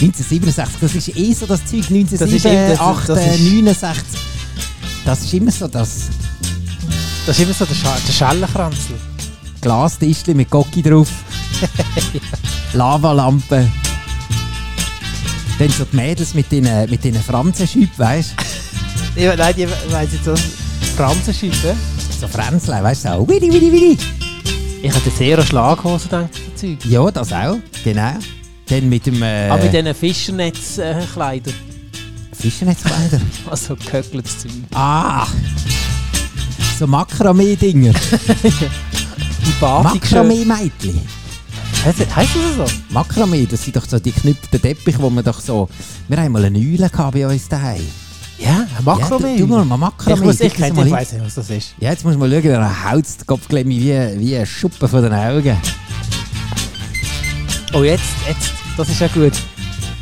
...1967, 0.00 0.66
das 0.80 0.94
ist 0.94 1.16
eh 1.16 1.32
so 1.32 1.46
das 1.46 1.64
Zeug, 1.64 1.82
Das 1.82 1.90
ist 1.90 2.44
eben- 2.44 2.56
1967, 2.56 2.68
das- 2.70 2.80
8, 2.80 3.08
das 3.08 3.18
ist- 3.34 3.40
69. 3.40 4.20
Das 5.04 5.20
ist 5.22 5.34
immer 5.34 5.50
so 5.50 5.68
das 5.68 5.90
Das 7.26 7.38
ist 7.38 7.44
immer 7.44 7.54
so 7.54 7.64
der, 7.64 7.74
Scha 7.74 7.96
der 8.06 8.12
Schellenkranzel. 8.12 8.96
Glastischli 9.60 10.34
mit 10.34 10.50
Gocki 10.50 10.82
drauf. 10.82 11.08
Lavalampe. 12.72 13.70
Dann 15.58 15.68
so 15.70 15.84
die 15.84 15.94
Mädels 15.96 16.34
mit 16.34 16.50
den, 16.50 16.64
mit 16.90 17.04
den 17.04 17.14
Franzenschüppen, 17.22 17.98
weißt 17.98 18.30
du? 19.16 19.20
Ja, 19.20 19.36
nein, 19.36 19.54
die 19.56 19.68
weiss 19.90 20.08
jetzt 20.12 20.24
so 20.24 20.34
Franzenschippe. 20.96 21.76
So 22.22 22.28
Fränzlein, 22.28 22.84
weißt 22.84 23.06
du 23.06 23.14
auch. 23.14 23.28
Widi, 23.28 23.52
widi, 23.52 23.72
widi. 23.72 23.98
Ich 24.80 24.92
hatte 24.94 25.10
sehr 25.10 25.36
an 25.40 25.44
Schlaghose 25.44 26.04
gedacht, 26.04 26.28
das 26.52 26.60
Zeug. 26.60 26.78
Ja, 26.84 27.10
das 27.10 27.32
auch, 27.32 27.56
genau. 27.82 28.14
Dann 28.68 28.88
mit 28.88 29.06
dem 29.06 29.20
äh, 29.24 29.48
Aber 29.48 29.60
mit 29.64 29.72
diesen 29.72 29.92
Fischernetzkleidern. 29.92 31.52
Fischernetskleider. 32.32 33.20
Also 33.50 33.74
gehökeltes 33.74 34.38
Zeug. 34.38 34.52
ah! 34.72 35.26
So 36.78 36.86
Makramee-Dinger. 36.86 37.92
Makramee-Mädchen. 39.60 41.00
Heißt 41.84 41.98
das 42.06 42.56
so? 42.56 42.64
Makramee, 42.90 43.48
das 43.50 43.64
sind 43.64 43.74
doch 43.74 43.88
so 43.88 43.98
die 43.98 44.12
geknüpften 44.12 44.62
Teppiche, 44.62 45.02
wo 45.02 45.10
man 45.10 45.24
doch 45.24 45.40
so... 45.40 45.68
Wir 46.06 46.18
haben 46.18 46.30
mal 46.30 46.44
eine 46.44 46.56
Eule 46.56 46.88
bei 46.88 47.26
uns 47.26 47.48
daheim. 47.48 47.82
Ja, 48.38 48.66
ein 48.78 48.84
Makramee. 48.84 49.32
Ja, 49.34 49.38
tu 49.38 49.46
mal 49.46 49.64
mal 49.64 49.76
Makramee. 49.76 50.16
ich 50.18 50.24
muss 50.24 50.40
ich, 50.40 50.52
das 50.52 50.56
kenn, 50.66 50.74
mal 50.76 50.86
ich 50.86 50.92
weiss 50.92 51.12
nicht, 51.12 51.24
was 51.24 51.34
das 51.34 51.50
ist. 51.50 51.74
Ja, 51.80 51.90
jetzt 51.90 52.04
muss 52.04 52.16
man 52.16 52.30
schauen, 52.30 52.44
er 52.44 52.90
haut 52.92 53.04
den 53.04 53.26
Kopfklemmi 53.26 53.78
wie, 53.80 54.20
wie 54.20 54.36
ein 54.36 54.46
Schuppen 54.46 54.88
von 54.88 55.02
den 55.02 55.12
Augen. 55.12 55.56
Oh, 57.74 57.82
jetzt, 57.82 58.02
jetzt. 58.28 58.50
Das 58.76 58.88
ist 58.88 59.00
ja 59.00 59.08
gut. 59.08 59.24
Äh, 59.26 59.30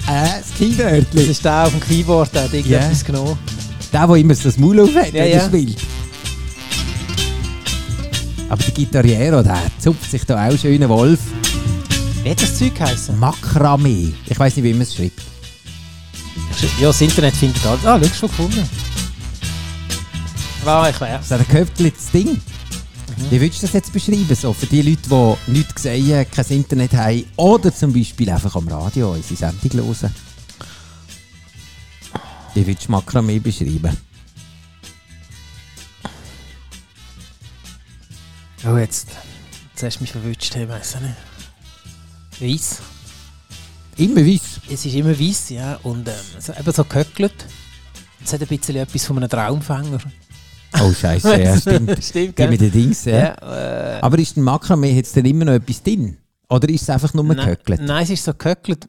das 0.06 0.48
Das 0.50 0.54
Kinderhörtli. 0.58 1.22
ist 1.22 1.44
der 1.44 1.64
auf 1.64 1.70
dem 1.70 1.80
Keyboard, 1.80 2.34
der 2.34 2.44
hat 2.44 2.52
irgendetwas 2.54 3.04
genommen. 3.04 3.38
Der, 3.92 4.06
der 4.06 4.16
immer 4.16 4.34
das 4.34 4.56
Maul 4.56 4.80
aufhat, 4.80 5.12
Ja, 5.12 5.24
ja. 5.24 5.44
spielt. 5.46 5.78
Aber 8.48 8.62
der 8.62 8.72
Gitarriero, 8.74 9.42
der 9.42 9.58
zupft 9.78 10.10
sich 10.10 10.24
da 10.24 10.48
auch 10.48 10.56
schön 10.58 10.74
einen 10.82 10.88
Wolf. 10.88 11.20
Wie 12.24 12.30
hat 12.30 12.42
das 12.42 12.58
Zeug 12.58 12.74
geheißen? 12.74 13.18
Makramee. 13.18 14.12
Ich 14.26 14.38
weiß 14.38 14.56
nicht, 14.56 14.64
wie 14.64 14.72
man 14.72 14.82
es 14.82 14.94
schreibt. 14.94 15.20
Ja, 16.78 16.88
das 16.88 17.00
Internet 17.00 17.36
findet 17.36 17.64
alles. 17.64 17.84
Ah, 17.84 18.00
schau, 18.02 18.14
schon 18.14 18.28
gefunden. 18.28 18.68
Ah, 20.64 20.88
ich 20.90 21.00
weiß. 21.00 21.28
So 21.28 21.34
ein 21.34 21.48
Köpfchen 21.48 21.92
das 21.94 22.10
Ding. 22.10 22.40
Wie 23.28 23.40
würdest 23.40 23.62
du 23.62 23.66
das 23.66 23.74
jetzt 23.74 23.92
beschreiben? 23.92 24.34
So 24.34 24.52
für 24.52 24.66
die 24.66 24.82
Leute, 24.82 25.08
die 25.08 25.52
nichts 25.52 25.74
gesehen 25.74 26.26
kein 26.30 26.46
Internet 26.48 26.92
haben 26.94 27.24
oder 27.36 27.74
zum 27.74 27.92
Beispiel 27.92 28.30
einfach 28.30 28.54
am 28.56 28.68
Radio 28.68 29.12
unsere 29.12 29.36
Sendung 29.36 29.86
hören. 29.86 30.14
Wie 32.54 32.66
würdest 32.66 32.88
du 32.88 32.92
Makramee 32.92 33.38
beschreiben? 33.38 33.96
Oh, 38.66 38.76
jetzt. 38.76 39.08
Jetzt 39.72 39.82
hast 39.82 39.96
du 39.96 40.02
mich 40.02 40.12
verwünscht, 40.12 40.54
ich 40.54 40.62
auch 40.62 41.00
nicht. 41.00 41.16
Weiss. 42.40 42.82
Immer 44.00 44.24
weiss. 44.26 44.60
Es 44.70 44.84
ist 44.86 44.94
immer 44.94 45.18
weiss, 45.18 45.50
ja. 45.50 45.78
Und 45.82 46.08
ähm, 46.08 46.14
so, 46.38 46.52
eben 46.52 46.72
so 46.72 46.84
gehöckelt. 46.84 47.34
Es 48.24 48.32
hat 48.32 48.40
ein 48.42 48.46
bisschen 48.48 48.76
etwas 48.76 49.04
von 49.06 49.16
einem 49.18 49.28
Traumfänger. 49.28 49.98
Oh 50.80 50.92
Scheiße, 50.92 51.40
ja, 51.42 51.56
stimmt. 51.58 52.02
Stimmt, 52.04 52.38
Die 52.38 52.46
mit 52.46 52.60
den 52.60 52.70
Dings, 52.72 53.04
ja. 53.04 53.18
Ja, 53.40 53.96
äh, 53.96 54.00
Aber 54.00 54.18
ist 54.18 54.36
ein 54.36 54.42
Makramee 54.42 54.92
jetzt 54.94 55.16
dann 55.16 55.24
immer 55.24 55.44
noch 55.44 55.52
etwas 55.54 55.82
drin? 55.82 56.16
Oder 56.48 56.68
ist 56.68 56.82
es 56.82 56.90
einfach 56.90 57.12
nur 57.14 57.24
nein, 57.24 57.36
gehöckelt? 57.36 57.80
nein, 57.82 58.02
es 58.04 58.10
ist 58.10 58.24
so 58.24 58.32
gehöckelt. 58.34 58.86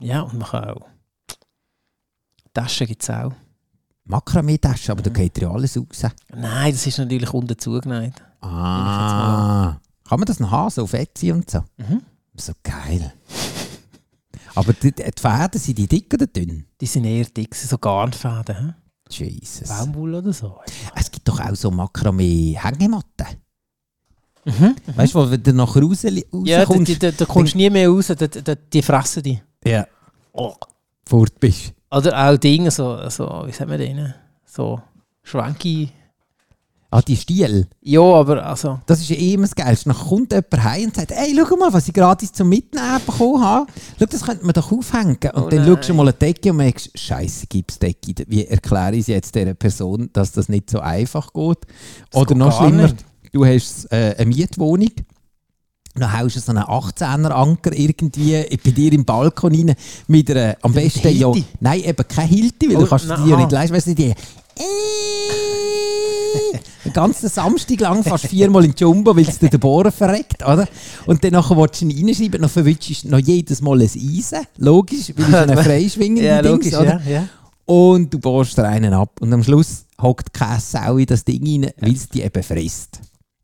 Ja, 0.00 0.20
und 0.22 0.38
man 0.38 0.48
kann 0.48 0.64
auch. 0.70 0.86
Taschen 2.52 2.86
gibt 2.86 3.02
es 3.02 3.10
auch. 3.10 3.32
Makramee-Tasche, 4.04 4.92
aber 4.92 5.02
da 5.02 5.10
Mhm. 5.10 5.14
geht 5.14 5.40
ja 5.40 5.50
alles 5.50 5.76
raus. 5.78 6.02
Nein, 6.34 6.72
das 6.72 6.86
ist 6.86 6.98
natürlich 6.98 7.32
unten 7.32 7.58
zugeneigt. 7.58 8.22
Ah. 8.40 9.78
Kann 10.06 10.20
man 10.20 10.26
das 10.26 10.40
noch 10.40 10.50
haben, 10.50 10.70
so 10.70 10.86
Fetzi 10.86 11.32
und 11.32 11.50
so? 11.50 11.64
Mhm. 11.78 12.02
So 12.36 12.52
geil. 12.62 13.12
Aber 14.54 14.72
die, 14.72 14.92
die 14.92 15.02
Fäden, 15.18 15.60
sind 15.60 15.78
die 15.78 15.86
dick 15.86 16.12
oder 16.14 16.26
dünn? 16.26 16.66
Die 16.80 16.86
sind 16.86 17.04
eher 17.04 17.24
dick, 17.24 17.54
so 17.54 17.78
Garnfäden. 17.78 18.56
Hm? 18.56 18.74
Jesus. 19.10 19.68
Baumwolle 19.68 20.18
oder 20.18 20.32
so. 20.32 20.58
Es 20.94 21.10
gibt 21.10 21.28
doch 21.28 21.40
auch 21.40 21.54
so 21.54 21.70
Makramee-Hängematten. 21.70 23.26
Mhm. 24.44 24.76
Weißt 24.94 25.14
du, 25.14 25.30
wo 25.30 25.36
du 25.36 25.52
nachher 25.52 25.82
raus, 25.82 26.04
rauskommst? 26.04 26.38
Ja, 26.46 26.64
da, 26.64 27.10
da, 27.10 27.10
da 27.12 27.24
kommst 27.24 27.54
du 27.54 27.58
nie 27.58 27.70
mehr 27.70 27.88
raus, 27.88 28.08
da, 28.08 28.14
da, 28.14 28.54
die 28.54 28.82
fressen 28.82 29.22
dich. 29.22 29.42
ja. 29.64 29.86
Fort 31.06 31.38
bist. 31.38 31.74
Oder 31.90 32.28
auch 32.28 32.36
Dinge, 32.38 32.70
so, 32.70 33.08
so 33.10 33.44
wie 33.46 33.52
sagt 33.52 33.68
man 33.68 33.78
denen? 33.78 34.14
So 34.44 34.80
Schwenki. 35.22 35.90
Ah, 36.96 37.02
die 37.02 37.16
Stiel. 37.16 37.66
Ja, 37.82 38.02
aber 38.02 38.46
also. 38.46 38.78
Das 38.86 39.00
ist 39.00 39.10
ja 39.10 39.16
eh 39.16 39.34
immer 39.34 39.42
das 39.48 39.56
Geilste. 39.56 39.88
Dann 39.88 39.98
kommt 39.98 40.30
jemand 40.30 40.62
heim 40.62 40.84
und 40.84 40.94
sagt, 40.94 41.10
hey, 41.10 41.34
schau 41.36 41.56
mal, 41.56 41.72
was 41.72 41.88
ich 41.88 41.94
gratis 41.94 42.30
zum 42.32 42.48
Mitnehmen 42.48 43.00
bekommen 43.04 43.42
habe. 43.42 43.66
Schau, 43.98 44.06
das 44.06 44.22
könnte 44.22 44.44
man 44.46 44.52
doch 44.52 44.70
aufhängen. 44.70 45.18
Und 45.34 45.42
Oh 45.42 45.48
dann 45.48 45.64
nein. 45.64 45.74
schaust 45.74 45.88
du 45.88 45.94
mal 45.94 46.02
eine 46.02 46.12
Decke 46.12 46.50
und 46.52 46.58
merkst, 46.58 46.96
Scheiße, 46.96 47.48
gibt 47.48 47.72
es 47.72 47.80
Decke. 47.80 48.14
Wie 48.28 48.44
erkläre 48.46 48.92
ich 48.94 49.00
es 49.00 49.06
jetzt 49.08 49.34
dieser 49.34 49.54
Person, 49.54 50.08
dass 50.12 50.30
das 50.30 50.48
nicht 50.48 50.70
so 50.70 50.78
einfach 50.78 51.32
geht? 51.32 51.58
Das 52.12 52.20
Oder 52.20 52.28
geht 52.28 52.38
noch 52.38 52.56
schlimmer, 52.60 52.82
nicht. 52.84 53.04
du 53.32 53.44
hast 53.44 53.90
äh, 53.90 54.14
eine 54.16 54.26
Mietwohnung. 54.26 54.90
Dann 55.96 56.16
haust 56.16 56.36
du 56.36 56.40
so 56.40 56.52
einen 56.52 56.62
18er 56.62 57.30
Anker 57.30 57.72
irgendwie 57.76 58.44
bei 58.64 58.70
dir 58.70 58.92
im 58.92 59.04
Balkon 59.04 59.52
rein 59.52 59.74
mit 60.06 60.30
einer, 60.30 60.56
am 60.62 60.72
besten 60.72 61.08
ja, 61.08 61.32
Hilti? 61.32 61.44
nein, 61.58 61.82
eben 61.82 62.06
keine 62.06 62.28
Hilti, 62.28 62.68
weil 62.68 62.76
Oh, 62.76 62.80
du 62.82 62.86
kannst 62.86 63.06
na, 63.08 63.16
die 63.16 63.30
ja 63.30 63.36
ah. 63.36 63.40
nicht 63.40 63.50
leisten, 63.50 63.74
weißt 63.74 63.86
du, 63.88 63.94
die 63.96 64.14
den 66.84 66.92
ganzen 66.92 67.28
Samstag 67.28 67.80
lang 67.80 68.02
fast 68.02 68.26
viermal 68.26 68.64
in 68.64 68.74
die 68.74 68.80
Jumbo, 68.82 69.16
weil 69.16 69.28
es 69.28 69.38
dir 69.38 69.50
der 69.50 69.58
Bohren 69.58 69.92
verreckt, 69.92 70.42
oder? 70.42 70.68
Und 71.06 71.22
dann 71.24 71.32
nachher 71.32 71.56
willst 71.56 71.80
du 71.80 71.86
ihn 71.86 72.06
reinschreiben, 72.06 72.40
dann 72.40 72.50
verwünschst 72.50 73.04
du 73.04 73.08
noch 73.08 73.18
jedes 73.18 73.60
Mal 73.60 73.80
ein 73.80 73.88
Eisen, 73.88 74.46
logisch, 74.58 75.12
weil 75.16 75.28
es 75.28 75.34
eine 75.34 75.62
freischwingende 75.62 76.24
Ja, 76.28 76.42
Dings, 76.42 76.70
logisch, 76.70 76.74
oder? 76.74 77.00
ja, 77.04 77.10
ja. 77.10 77.28
Und 77.66 78.12
du 78.12 78.18
bohrst 78.18 78.58
dir 78.58 78.64
einen 78.68 78.92
ab. 78.92 79.20
Und 79.20 79.32
am 79.32 79.42
Schluss 79.42 79.86
hockt 80.00 80.32
keine 80.32 80.60
Sau 80.60 80.98
in 80.98 81.06
das 81.06 81.24
Ding 81.24 81.46
rein, 81.46 81.70
weil 81.78 81.92
es 81.92 82.08
die 82.08 82.22
eben 82.22 82.42
frisst. 82.42 83.00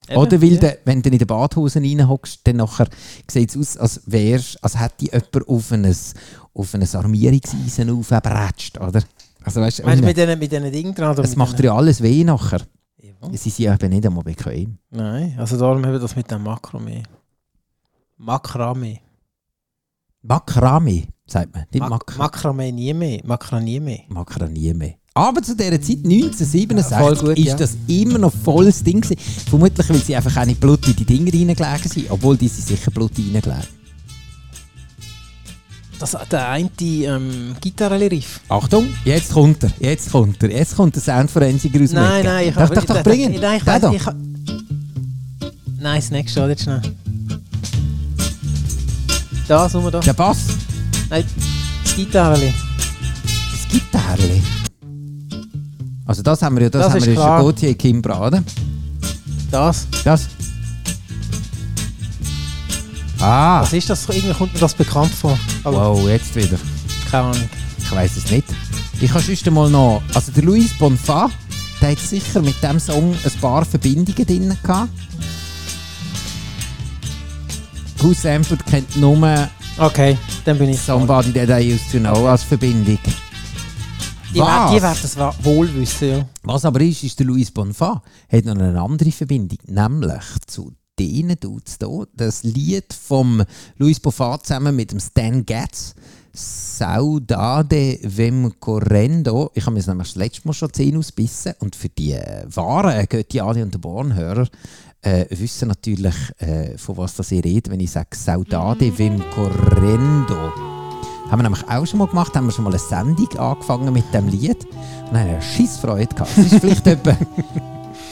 Eben, 0.09 0.18
Oder 0.18 0.42
weil 0.42 0.54
ja. 0.54 0.59
du, 0.59 0.78
wenn 0.85 1.02
du 1.02 1.09
in 1.09 1.18
die 1.18 1.25
Badhose 1.25 1.80
reinhockst, 1.80 2.40
dann 2.44 2.56
nachher 2.56 2.88
sieht 3.30 3.50
es 3.50 3.56
aus, 3.56 3.76
als 3.76 4.02
wärst, 4.06 4.62
als 4.62 4.78
hätte 4.78 5.04
jemand 5.04 5.49
auf 5.49 5.73
ein, 5.73 5.94
auf 6.52 6.75
ein 6.75 6.88
Armierungseisen 6.94 7.90
aufgebratscht, 7.90 8.78
oder? 8.80 9.02
Also 9.44 9.61
weißt, 9.61 9.78
du 9.78 9.87
mit 9.87 10.16
diesen 10.16 10.38
mit 10.38 10.75
Dingen 10.75 10.94
dran? 10.94 11.12
oder 11.12 11.25
es 11.25 11.37
macht 11.37 11.59
dir 11.59 11.73
alles 11.73 12.02
weh 12.02 12.25
nachher. 12.25 12.61
Sie 13.33 13.50
sind 13.50 13.59
ja 13.64 13.75
eben 13.75 13.90
nicht 13.90 14.07
einmal 14.07 14.25
bequem. 14.25 14.78
Nein, 14.90 15.35
also 15.38 15.57
darum 15.59 15.85
haben 15.85 15.92
wir 15.92 15.99
das 15.99 16.16
mit 16.16 16.30
dem 16.30 16.42
Makramee. 16.42 17.02
Makramee. 18.16 19.00
Makramee, 20.23 21.09
sagt 21.26 21.54
man. 21.54 21.64
Nicht 21.73 21.80
Mak 21.80 21.90
Mak 21.90 22.19
Makramee 22.19 22.73
nie 22.73 22.92
mehr. 22.92 23.21
Makra 23.25 23.59
nie 23.61 23.80
mehr. 23.80 24.00
Makramee 24.09 24.75
mehr. 24.75 24.95
Aber 25.14 25.42
zu 25.42 25.57
dieser 25.57 25.80
Zeit, 25.80 26.04
1967, 26.04 26.90
Ja, 26.90 26.99
voll 26.99 27.16
gut, 27.16 27.38
ist 27.38 27.47
ja. 27.47 27.57
das 27.57 27.76
immer 27.88 28.19
noch 28.19 28.33
volles 28.33 28.83
Ding. 28.85 29.00
gewesen. 29.00 29.19
Vermutlich, 29.49 29.88
weil 29.88 29.97
sie 29.99 30.14
einfach 30.14 30.37
auch 30.37 30.45
nicht 30.47 30.62
die 30.62 31.04
Dinger 31.04 31.33
reingelegen 31.33 31.90
sind. 31.90 32.11
Obwohl, 32.11 32.37
die 32.37 32.49
sind 32.49 32.66
sicher 32.69 32.90
Blut 32.90 33.12
reingelegen. 33.19 33.79
Das 36.00 36.16
der 36.30 36.49
eine 36.49 36.71
ähm, 36.80 37.54
Gitarrenriff. 37.61 38.40
Achtung, 38.49 38.88
jetzt 39.04 39.35
kommt 39.35 39.62
er, 39.62 39.71
jetzt 39.80 40.11
kommt 40.11 40.42
er. 40.42 40.50
Jetzt 40.50 40.75
kommt 40.75 40.95
der 40.97 41.02
Soundforensiker 41.02 41.78
aus 41.85 41.92
Nein, 41.92 42.25
nein, 42.25 42.49
ich 42.49 42.57
habe- 42.57 42.75
doch 42.75 42.85
doch 42.87 43.02
bringen? 43.02 43.38
Nein, 43.38 43.59
ich 43.59 43.66
weiß. 43.66 43.83
Ich 43.92 44.07
Nein, 45.78 46.00
das 46.00 46.11
nächste, 46.11 46.40
jetzt 46.49 46.62
schnell. 46.62 46.80
Da, 49.47 49.69
suchen 49.69 49.85
wir 49.85 49.90
da. 49.90 50.00
Der 50.00 50.14
Bass, 50.14 50.38
Nein, 51.11 51.25
das 51.85 51.95
Gitarrenli. 51.95 52.54
das 53.52 53.69
Gitarre. 53.71 54.40
Also 56.07 56.23
das 56.23 56.40
haben 56.40 56.57
wir 56.57 56.62
ja, 56.62 56.71
das, 56.71 56.87
Das 56.87 56.95
haben 56.95 57.04
wir 57.04 57.12
ja 57.12 57.21
schon 57.21 57.45
Gautier 57.45 57.75
Kimbra, 57.75 58.26
oder? 58.26 58.42
Das. 59.50 59.87
Das. 60.02 60.28
Ah, 63.20 63.60
Was 63.62 63.72
ist 63.72 63.90
das? 63.90 64.08
Irgendwie 64.08 64.32
kommt 64.32 64.54
mir 64.54 64.60
das 64.60 64.74
bekannt 64.74 65.12
vor. 65.12 65.38
Aber 65.64 65.94
wow, 65.94 66.08
jetzt 66.08 66.34
wieder. 66.34 66.58
keine 67.10 67.24
Ahnung. 67.28 67.50
Ich 67.78 67.90
weiß 67.92 68.16
es 68.16 68.30
nicht. 68.30 68.46
Ich 69.00 69.10
habe 69.12 69.22
sonst 69.22 69.50
mal 69.50 69.68
noch. 69.68 70.02
Also 70.14 70.32
der 70.32 70.42
Luis 70.44 70.76
Bonfa, 70.78 71.30
der 71.80 71.90
hat 71.92 71.98
sicher 71.98 72.40
mit 72.42 72.62
dem 72.62 72.78
Song 72.80 73.12
ein 73.12 73.40
paar 73.40 73.64
Verbindungen 73.64 74.26
drin 74.26 74.56
gehabt. 74.62 74.88
Who 77.98 78.14
Sampled 78.14 78.64
kennt 78.66 78.96
nur 78.96 79.48
Okay, 79.76 80.16
dann 80.44 80.58
bin 80.58 80.70
ich 80.70 80.80
Somebody 80.80 81.32
That 81.32 81.48
I 81.60 81.74
Used 81.74 81.90
To 81.92 81.98
Know 81.98 82.26
als 82.26 82.42
Verbindung. 82.42 82.98
Die, 84.34 84.38
wer- 84.38 84.70
die 84.72 84.80
werden 84.82 84.98
das 85.02 85.16
wohl 85.44 85.74
wissen, 85.74 86.08
ja. 86.10 86.28
Was 86.42 86.64
aber 86.64 86.80
ist, 86.82 87.02
ist 87.02 87.18
der 87.18 87.26
Louis 87.26 87.50
Bonfa 87.50 88.02
hat 88.30 88.44
noch 88.44 88.54
eine 88.54 88.80
andere 88.80 89.10
Verbindung, 89.10 89.58
nämlich 89.66 90.22
zu 90.46 90.72
denen 91.00 91.40
Dudes 91.40 91.78
hier. 91.80 92.07
Das 92.14 92.42
Lied 92.42 92.92
vom 92.92 93.42
Louis 93.78 93.99
Bonfa 93.99 94.38
zusammen 94.42 94.76
mit 94.76 94.92
dem 94.92 95.00
Stan 95.00 95.45
Getz, 95.47 95.95
Saudade 96.33 97.99
Vem 98.02 98.52
Correndo. 98.61 99.50
Ich 99.54 99.64
habe 99.64 99.73
mir 99.73 99.80
das 99.80 99.87
nämlich 99.87 100.09
das 100.09 100.16
letzte 100.16 100.47
Mal 100.47 100.52
schon 100.52 100.69
die 100.69 100.73
Zähne 100.73 100.99
ausbissen 100.99 101.54
und 101.61 101.75
für 101.75 101.88
die 101.88 102.12
äh, 102.12 102.45
wahren 102.54 103.07
Götti 103.09 103.40
Ali 103.40 103.62
und 103.62 103.80
Bornhörer 103.80 104.47
äh, 105.00 105.25
wissen 105.30 105.69
natürlich, 105.69 106.14
äh, 106.38 106.76
von 106.76 106.99
was 106.99 107.16
das 107.16 107.33
ich 107.33 107.42
rede, 107.42 107.71
wenn 107.71 107.80
ich 107.80 107.90
sage 107.90 108.14
Saudade 108.14 108.97
Vem 108.97 109.23
Correndo. 109.35 110.52
Haben 111.30 111.38
wir 111.38 111.42
nämlich 111.45 111.66
auch 111.69 111.87
schon 111.87 112.00
mal 112.00 112.09
gemacht, 112.09 112.35
haben 112.35 112.47
wir 112.47 112.52
schon 112.52 112.64
mal 112.64 112.71
eine 112.71 112.78
Sendung 112.78 113.38
angefangen 113.38 113.92
mit 113.92 114.12
dem 114.12 114.28
Lied 114.28 114.66
und 114.66 115.19
haben 115.19 115.30
eine 115.30 115.40
Scheissfreude 115.40 116.14
gehabt. 116.14 116.37
Es 116.37 116.52
ist 116.52 116.61
vielleicht 116.61 116.87
etwa 116.87 117.16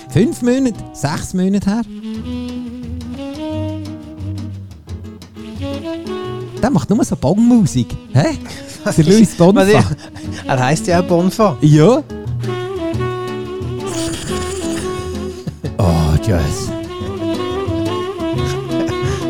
fünf 0.09 0.43
Monate, 0.43 0.83
sechs 0.95 1.35
Monate 1.35 1.71
her. 1.71 2.48
Der 6.69 6.75
macht 6.75 6.91
nur 6.91 7.03
so 7.03 7.17
Bongmusik. 7.17 7.97
Hä? 8.13 8.37
Der 8.95 9.05
Luis 9.07 9.35
Bonfa. 9.35 9.85
Er 10.47 10.65
heisst 10.67 10.87
ja 10.87 11.01
auch 11.01 11.05
Bonfa. 11.05 11.57
Ja. 11.63 12.03
Oh, 15.79 16.17
Jazz. 16.23 16.71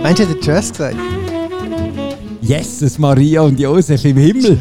Meinst 0.03 0.21
du, 0.21 0.27
der 0.27 0.35
Just 0.43 0.73
gesagt? 0.73 0.97
Jesus, 2.41 2.99
Maria 2.99 3.43
und 3.43 3.61
Josef 3.61 4.05
im 4.05 4.17
Himmel. 4.17 4.59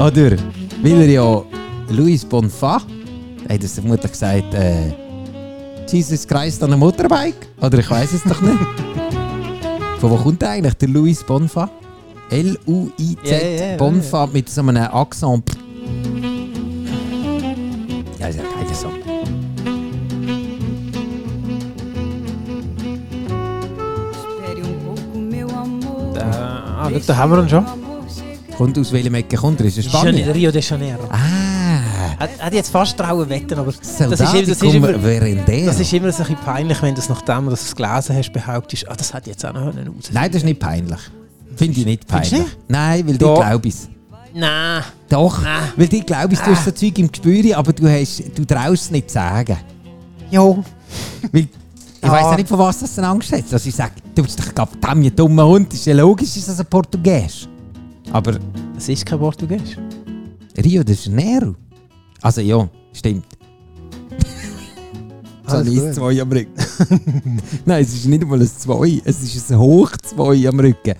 Oder, 0.00 0.36
weil 0.82 1.02
er 1.02 1.10
ja 1.10 1.42
Louis 1.90 2.24
Bonfa, 2.24 2.76
hat 3.46 3.62
er 3.62 3.68
vermutlich 3.68 4.12
gesagt, 4.12 4.54
äh, 4.54 4.94
Jesus 5.86 6.26
Christ 6.26 6.62
an 6.62 6.72
einem 6.72 6.80
Motorbike? 6.80 7.46
Oder 7.60 7.78
ich 7.80 7.90
weiß 7.90 8.14
es 8.14 8.22
doch 8.22 8.40
nicht. 8.40 8.56
Von 10.06 10.20
wo 10.20 10.22
kommt 10.22 10.44
eigentlich 10.44 10.74
der 10.74 10.88
Louis 10.88 11.24
Bonfa? 11.24 11.68
L-U-I-Z, 12.30 13.28
ja, 13.28 13.70
ja, 13.70 13.76
Bonfa 13.76 14.28
mit 14.28 14.48
so 14.48 14.60
einem 14.60 14.76
Akzent. 14.76 15.50
Ja, 18.16 18.28
ist 18.28 18.36
ja 18.36 18.44
ein 18.44 18.48
geiler 18.54 18.74
Song. 18.76 18.92
Amor. 25.52 26.16
Ah, 26.20 26.88
da 27.04 27.16
haben 27.16 27.32
wir 27.32 27.42
ihn 27.42 27.48
schon. 27.48 27.66
Kommt 28.56 28.78
aus 28.78 28.92
welchem 28.92 29.14
Ecke 29.14 29.36
kommt 29.36 29.58
er? 29.58 29.66
Ist 29.66 29.78
er 29.78 29.82
Spanien? 29.82 30.30
Rio 30.30 30.52
de 30.52 30.62
Janeiro. 30.62 31.02
Ah, 31.10 31.35
Er 32.18 32.46
hat 32.46 32.54
jetzt 32.54 32.70
fast 32.70 32.96
trauen 32.96 33.28
wetten, 33.28 33.58
aber 33.58 33.72
das 33.72 33.80
ist, 33.80 34.00
immer- 34.00 34.10
das, 34.10 34.20
ist 34.20 34.34
immer, 34.34 34.92
das 34.92 35.80
ist 35.80 35.92
immer 35.92 36.12
so 36.12 36.22
ein 36.22 36.28
bisschen 36.28 36.44
peinlich, 36.44 36.82
wenn 36.82 36.94
du 36.94 37.00
es 37.00 37.08
nachdem 37.08 37.46
du 37.46 37.52
es 37.52 37.74
gelesen 37.76 38.16
hast, 38.16 38.32
behauptest, 38.32 38.88
ah, 38.88 38.94
das 38.96 39.12
hat 39.12 39.26
jetzt 39.26 39.44
auch 39.44 39.52
noch 39.52 39.74
einen 39.74 39.88
raus. 39.88 40.10
Nein, 40.12 40.30
das 40.30 40.36
ist 40.38 40.44
nicht 40.44 40.60
peinlich. 40.60 40.98
Finde 41.56 41.80
ich 41.80 41.86
nicht 41.86 42.06
peinlich. 42.06 42.30
du 42.30 42.44
Nein, 42.68 43.06
weil 43.06 43.18
Doch. 43.18 43.34
die 43.34 43.40
glaube 43.42 43.68
ich 43.68 43.74
Nein. 44.34 44.82
Doch, 45.08 45.42
Nein. 45.42 45.62
weil 45.76 45.88
die 45.88 46.00
glaube 46.00 46.34
ich, 46.34 46.40
du 46.40 46.50
hast 46.50 46.64
so 46.64 46.70
Zeug 46.70 46.98
im 46.98 47.10
Gespür, 47.10 47.56
aber 47.56 47.72
du, 47.72 47.88
hast, 47.88 48.22
du 48.36 48.44
traust 48.44 48.84
es 48.84 48.90
nicht 48.90 49.08
zu 49.08 49.14
sagen. 49.14 49.56
Jo. 50.30 50.62
Weil 51.32 51.42
ich 51.42 51.48
Ah. 52.02 52.12
weiss 52.12 52.22
ja 52.30 52.36
nicht, 52.36 52.48
von 52.48 52.58
was 52.58 52.78
das 52.80 52.94
denn 52.94 53.04
Angst 53.04 53.32
hat. 53.32 53.44
Dass 53.50 53.64
ich 53.66 53.74
sage, 53.74 53.92
du 54.14 54.22
bist 54.22 54.38
doch 54.38 54.44
verdammt 54.68 55.04
ein 55.06 55.16
dummer 55.16 55.46
Hund. 55.46 55.72
Ist 55.72 55.86
ja 55.86 55.94
logisch, 55.94 56.36
ist 56.36 56.48
das 56.48 56.60
ein 56.60 56.66
Portugies. 56.66 57.48
Aber 58.12 58.38
Das 58.74 58.88
ist 58.88 59.04
kein 59.06 59.18
Portugiesisch. 59.18 59.76
Rio 60.62 60.84
de 60.84 60.94
Janeiro. 60.94 61.54
Also 62.22 62.40
ja, 62.40 62.68
stimmt. 62.92 63.26
So 65.48 65.56
Alles 65.58 65.80
ein. 65.84 65.94
2 65.94 66.22
am 66.22 66.32
Rücken. 66.32 66.52
Nein, 67.64 67.82
es 67.82 67.94
ist 67.94 68.06
nicht 68.06 68.22
einmal 68.22 68.40
ein 68.40 68.48
2, 68.48 69.02
es 69.04 69.22
ist 69.22 69.50
ein 69.52 69.58
Hoch 69.58 69.92
2 70.02 70.48
am 70.48 70.58
Rücken. 70.58 70.94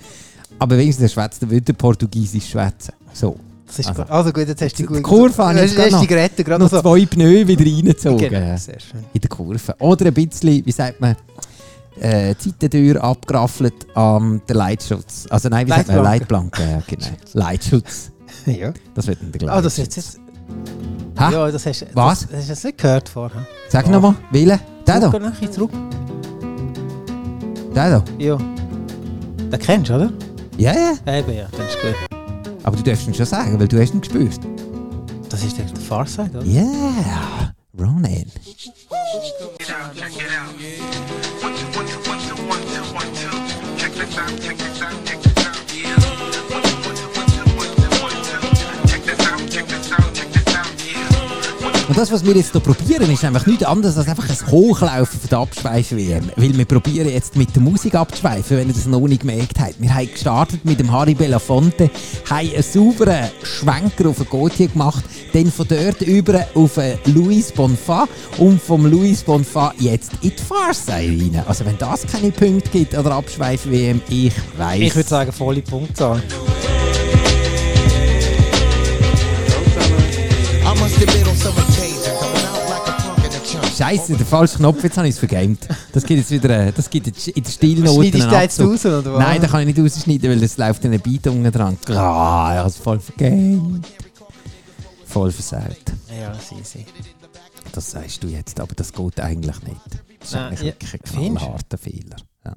Aber 0.59 0.79
wenigstens 0.79 1.03
der 1.13 1.21
schwätzt, 1.21 1.43
der 1.43 1.51
würde 1.51 1.75
Portugiesisch 1.75 2.51
schwätzen. 2.51 2.93
So. 3.13 3.37
Das 3.67 3.81
ist 3.81 3.89
Also. 3.89 4.03
gut. 4.03 4.11
Also 4.13 4.33
gut, 4.33 4.47
jetzt 4.49 4.63
hast 4.63 4.73
du 4.75 4.77
die 4.77 4.83
Die 4.87 4.95
gut 4.95 5.03
Kurve 5.03 5.43
habe 5.45 5.55
ich 5.59 5.63
hast, 5.65 5.77
jetzt 5.77 5.93
hast 5.93 6.03
die 6.03 6.07
gerettet, 6.07 6.47
gerade 6.47 6.63
Noch 6.63 6.71
so. 6.71 6.81
zwei 6.81 7.05
Pneu 7.07 7.47
wieder 7.49 7.65
reingezogen. 7.67 8.19
Genau, 8.31 8.57
sehr 8.57 8.79
schön. 8.79 9.01
In 9.13 9.21
der 9.21 9.29
Kurve. 9.29 9.75
Oder 9.81 10.07
ein 10.07 10.15
bisschen, 10.15 10.65
wie 10.65 10.71
sagt 10.73 11.01
man, 11.01 11.17
äh, 11.99 12.35
die 12.37 12.51
Seitentür 12.51 13.03
abgeraffelt 13.03 13.75
am 13.97 14.41
der 14.49 14.55
Leitschutz. 14.57 15.27
Also 15.29 15.49
nein, 15.49 15.67
wie 15.67 15.71
sagt 15.73 15.89
man? 15.89 16.05
Leitplanke. 16.05 16.63
Ja, 16.63 16.83
genau. 16.87 17.07
Leitschutz. 17.33 18.13
Ja. 18.47 18.73
Das 18.95 19.07
wird 19.09 19.19
der 19.41 19.49
Ah, 19.51 19.61
das 19.61 19.77
Leitschutz. 19.79 19.97
ist 19.97 20.15
jetzt... 20.15 20.21
Ha? 21.19 21.31
Ja, 21.31 21.51
das 21.51 21.65
hast, 21.67 21.87
Was? 21.95 22.21
Das, 22.21 22.29
das 22.31 22.39
hast 22.39 22.47
du 22.49 22.53
jetzt 22.53 22.65
nicht 22.65 22.79
gehört 22.79 23.09
vorher. 23.09 23.47
Sag 23.69 23.87
Ja. 23.87 23.93
nochmal, 23.93 24.15
Wille. 24.31 24.61
Der 24.87 25.01
da. 25.01 25.11
Zurück, 25.11 25.23
ein 25.25 25.31
bisschen 25.31 25.53
zurück. 25.53 25.71
Der 27.75 27.91
da. 27.91 28.05
Ja. 28.19 28.37
Den 28.37 29.59
kennst 29.59 29.91
du, 29.91 29.95
oder? 29.95 30.13
Ja, 30.59 30.73
ja. 30.73 31.19
Eben, 31.19 31.33
ja, 31.37 31.47
dann 31.53 31.67
ist 31.67 31.81
gut. 31.81 31.95
Aber 32.63 32.77
du 32.77 32.83
darfst 32.83 33.07
ihn 33.07 33.15
schon 33.15 33.27
sagen, 33.27 33.59
weil 33.59 33.69
du 33.69 33.81
hast 33.81 33.95
ihn 33.95 34.01
gespürt. 34.01 34.41
Das 35.29 35.43
ist 35.43 35.57
der, 35.59 35.67
Farside, 35.89 36.31
oder? 36.39 36.47
Yeah. 36.47 37.53
Ronan. 37.79 38.25
Und 51.89 51.97
das, 51.97 52.11
was 52.11 52.25
wir 52.25 52.35
jetzt 52.35 52.51
hier 52.51 52.61
probieren, 52.61 53.09
ist 53.13 53.25
einfach 53.25 53.47
nichts 53.47 53.63
anderes 53.63 53.97
als 53.97 54.09
einfach 54.09 54.29
ein 54.29 54.51
Hochlaufen 54.51 55.21
von 55.21 55.29
der 55.31 55.39
Abschweifen-WM. 55.39 56.31
Weil 56.35 56.59
wir 56.59 56.65
probieren 56.65 57.09
jetzt 57.09 57.37
mit 57.37 57.55
der 57.55 57.63
Musik 57.63 57.95
abzuschweifen, 57.95 58.57
wenn 58.57 58.69
ihr 58.69 58.75
das 58.75 58.87
noch 58.87 59.07
nicht 59.07 59.21
gemerkt 59.21 59.61
habt. 59.61 59.81
Wir 59.81 59.95
haben 59.95 60.11
gestartet 60.11 60.65
mit 60.65 60.81
dem 60.81 60.91
Harry 60.91 61.15
Belafonte, 61.15 61.89
haben 62.29 62.51
einen 62.51 62.63
sauberen 62.63 63.31
Schwenker 63.45 64.09
auf 64.09 64.17
den 64.17 64.29
Gautier 64.29 64.67
gemacht, 64.67 65.05
dann 65.33 65.53
von 65.53 65.69
dort 65.69 66.03
über 66.03 66.45
auf 66.55 66.77
Louis 67.05 67.53
Bonfa 67.53 68.09
und 68.39 68.61
vom 68.61 68.87
Louis 68.87 69.23
Bonfa 69.23 69.73
jetzt 69.79 70.11
in 70.23 70.33
die 70.37 70.43
Farseil 70.43 71.11
rein. 71.11 71.45
Also 71.47 71.65
wenn 71.65 71.79
das 71.79 72.05
keine 72.05 72.33
Punkte 72.33 72.69
gibt 72.71 72.99
oder 72.99 73.13
Abschweifen-WM, 73.13 74.03
ich 74.09 74.33
weiß. 74.59 74.81
Ich 74.81 74.97
würde 74.97 75.09
sagen, 75.09 75.31
volle 75.31 75.63
Punktzahl. 75.63 76.21
Scheiße, 83.77 84.17
der 84.17 84.25
falsche 84.25 84.57
Knopf, 84.57 84.83
jetzt 84.83 84.97
habe 84.97 85.07
ich 85.07 85.15
es 85.15 85.19
vergamed. 85.19 85.69
Das 85.93 86.05
gibt 86.05 86.21
jetzt 86.21 86.31
wieder, 86.31 86.69
äh, 86.69 86.73
das 86.73 86.89
gibt 86.89 87.09
jetzt 87.09 87.29
in 87.29 87.43
der 87.43 87.51
Stilnote 87.51 88.09
Schneidest 88.23 88.59
du 88.59 88.73
jetzt 88.73 88.87
raus, 88.87 88.87
oder 88.87 89.15
was? 89.15 89.21
Nein, 89.21 89.41
da 89.43 89.49
kann 89.49 89.69
ich 89.69 89.77
nicht 89.77 89.79
rausschneiden, 89.79 90.31
weil 90.31 90.41
das 90.41 90.57
läuft 90.57 90.85
in 90.85 90.93
einen 90.93 91.03
Beat 91.03 91.27
unten 91.27 91.53
dran. 91.53 91.77
Ah, 91.89 92.53
ich 92.53 92.59
habe 92.59 92.69
es 92.69 92.77
voll 92.79 93.01
vergamed. 93.01 93.87
Voll 95.05 95.31
versaut. 95.31 95.83
Ja, 96.19 96.35
sie, 96.35 96.63
sie. 96.63 96.87
Das 97.73 97.91
sagst 97.91 98.23
du 98.23 98.29
jetzt, 98.29 98.59
aber 98.61 98.75
das 98.75 98.93
geht 98.93 99.21
eigentlich 99.21 99.63
nicht. 99.63 99.81
Das 100.21 100.29
ist 100.29 100.35
Nein, 100.35 100.57
eigentlich 100.59 100.93
ja, 100.93 100.99
ein 100.99 101.35
knallharter 101.35 101.79
Fehler. 101.79 102.17
Ja. 102.45 102.55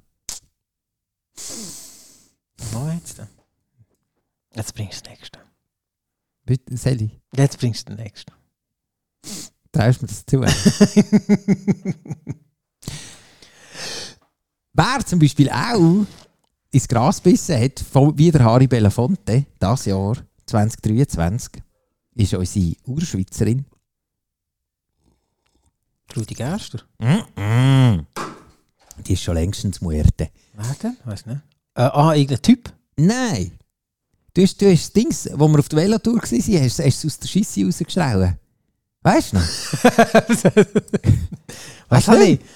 Was 2.71 2.93
jetzt 2.93 3.17
denn? 3.17 3.27
Jetzt 4.55 4.73
bringst 4.73 5.05
du 5.05 5.09
den 5.09 5.17
nächsten. 5.17 5.39
Bitte, 6.45 6.77
Sally, 6.77 7.11
Jetzt 7.35 7.59
bringst 7.59 7.89
du 7.89 7.95
den 7.95 8.03
nächsten. 8.03 8.31
Traust 9.71 10.01
mir 10.01 10.07
das 10.07 10.25
zu? 10.25 10.41
Wer 14.73 15.05
zum 15.05 15.19
Beispiel 15.19 15.49
auch 15.49 16.05
ins 16.71 16.87
Gras 16.87 17.19
bissen 17.19 17.59
hat, 17.59 17.83
wie 18.15 18.31
der 18.31 18.45
Harry 18.45 18.67
Belafonte, 18.67 19.45
das 19.59 19.85
Jahr 19.85 20.15
2023, 20.45 21.61
ist 22.15 22.33
unsere 22.33 22.75
Urschweizerin. 22.85 23.65
Rudi 26.15 26.33
Gerster. 26.33 26.79
Mm-mm. 26.99 28.05
Die 29.05 29.13
ist 29.13 29.23
schon 29.23 29.35
längstens 29.35 29.81
Muerte. 29.81 30.29
Wer 30.53 30.75
denn? 30.81 30.97
Weiß 31.05 31.25
nicht. 31.25 31.41
Äh, 31.75 31.81
ah, 31.81 32.13
irgendein 32.13 32.41
Typ? 32.41 32.73
Nein. 32.97 33.51
Du 34.33 34.41
hast, 34.41 34.61
du 34.61 34.71
hast 34.71 34.83
das 34.83 34.93
Ding, 34.93 35.39
wo 35.39 35.47
wir 35.47 35.59
auf 35.59 35.69
der 35.69 35.79
Velotour 35.79 36.15
waren, 36.15 36.63
hast, 36.63 36.79
hast 36.79 37.03
du 37.03 37.07
aus 37.07 37.19
der 37.19 37.27
Scheisse 37.27 37.65
rausgeschrauben. 37.65 38.37
Weißt 39.01 39.33
du 39.33 39.37
noch? 39.37 39.43
Was 41.89 42.05
du 42.05 42.11
nicht? 42.17 42.41
ich? 42.41 42.49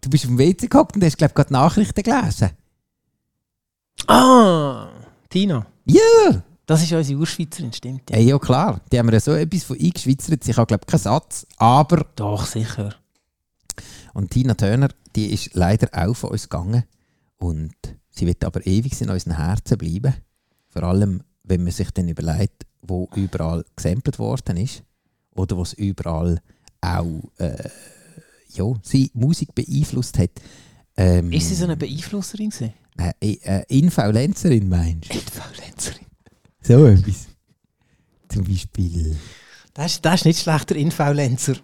Du 0.00 0.10
bist 0.10 0.24
auf 0.24 0.30
dem 0.30 0.38
WC 0.38 0.66
gehockt 0.66 0.96
und 0.96 1.04
hast, 1.04 1.16
glaube 1.16 1.30
ich, 1.30 1.34
gerade 1.34 1.52
Nachrichten 1.52 2.02
gelesen. 2.02 2.50
Ah, 4.06 4.88
Tina. 5.28 5.66
Ja! 5.84 6.42
Das 6.66 6.82
ist 6.82 6.92
unsere 6.92 7.18
Urschweizerin, 7.18 7.72
stimmt. 7.72 8.10
Ja. 8.10 8.16
Hey, 8.16 8.26
ja 8.26 8.38
klar, 8.38 8.80
die 8.90 8.98
haben 8.98 9.06
mir 9.06 9.12
ja 9.12 9.20
so 9.20 9.32
etwas 9.32 9.64
von 9.64 9.78
eingeschweizert. 9.78 10.46
Ich 10.46 10.56
habe, 10.56 10.66
glaube 10.66 10.82
ich, 10.84 10.90
keinen 10.90 11.00
Satz. 11.00 11.46
Aber, 11.56 12.06
Doch, 12.16 12.46
sicher. 12.46 12.94
und 14.14 14.30
Tina 14.30 14.54
Turner, 14.54 14.88
die 15.16 15.32
ist 15.32 15.54
leider 15.54 15.88
auch 15.92 16.14
von 16.14 16.30
uns 16.30 16.48
gegangen. 16.48 16.84
Und 17.38 17.74
sie 18.10 18.26
wird 18.26 18.44
aber 18.44 18.64
ewig 18.66 19.00
in 19.00 19.10
unseren 19.10 19.36
Herzen 19.36 19.78
bleiben. 19.78 20.14
Vor 20.68 20.84
allem, 20.84 21.22
wenn 21.42 21.64
man 21.64 21.72
sich 21.72 21.90
dann 21.90 22.08
überlegt, 22.08 22.64
wo 22.82 23.08
überall 23.14 23.64
gesampelt 23.76 24.18
worden 24.18 24.56
ist. 24.56 24.82
Oder 25.34 25.58
was 25.58 25.72
überall 25.72 26.40
auch 26.80 27.22
äh, 27.38 27.68
ja, 28.54 28.64
sie 28.82 29.10
Musik 29.14 29.54
beeinflusst 29.54 30.18
hat. 30.18 30.30
Ähm, 30.96 31.32
Ist 31.32 31.48
sie 31.48 31.54
so 31.54 31.64
eine 31.64 31.76
Beeinflusserin 31.76 32.50
gewesen? 32.50 32.74
äh, 32.98 33.32
äh, 33.42 33.64
Influencerin 33.68 34.68
meinst 34.68 35.12
du? 35.12 35.18
Influencerin. 35.18 36.06
So 36.62 36.86
etwas. 36.86 37.26
Zum 38.28 38.44
Beispiel. 38.44 39.16
Das 39.74 39.92
ist, 39.92 40.04
das 40.04 40.14
ist 40.16 40.24
nicht 40.26 40.40
schlechter 40.40 40.76
Influencer. 40.76 41.54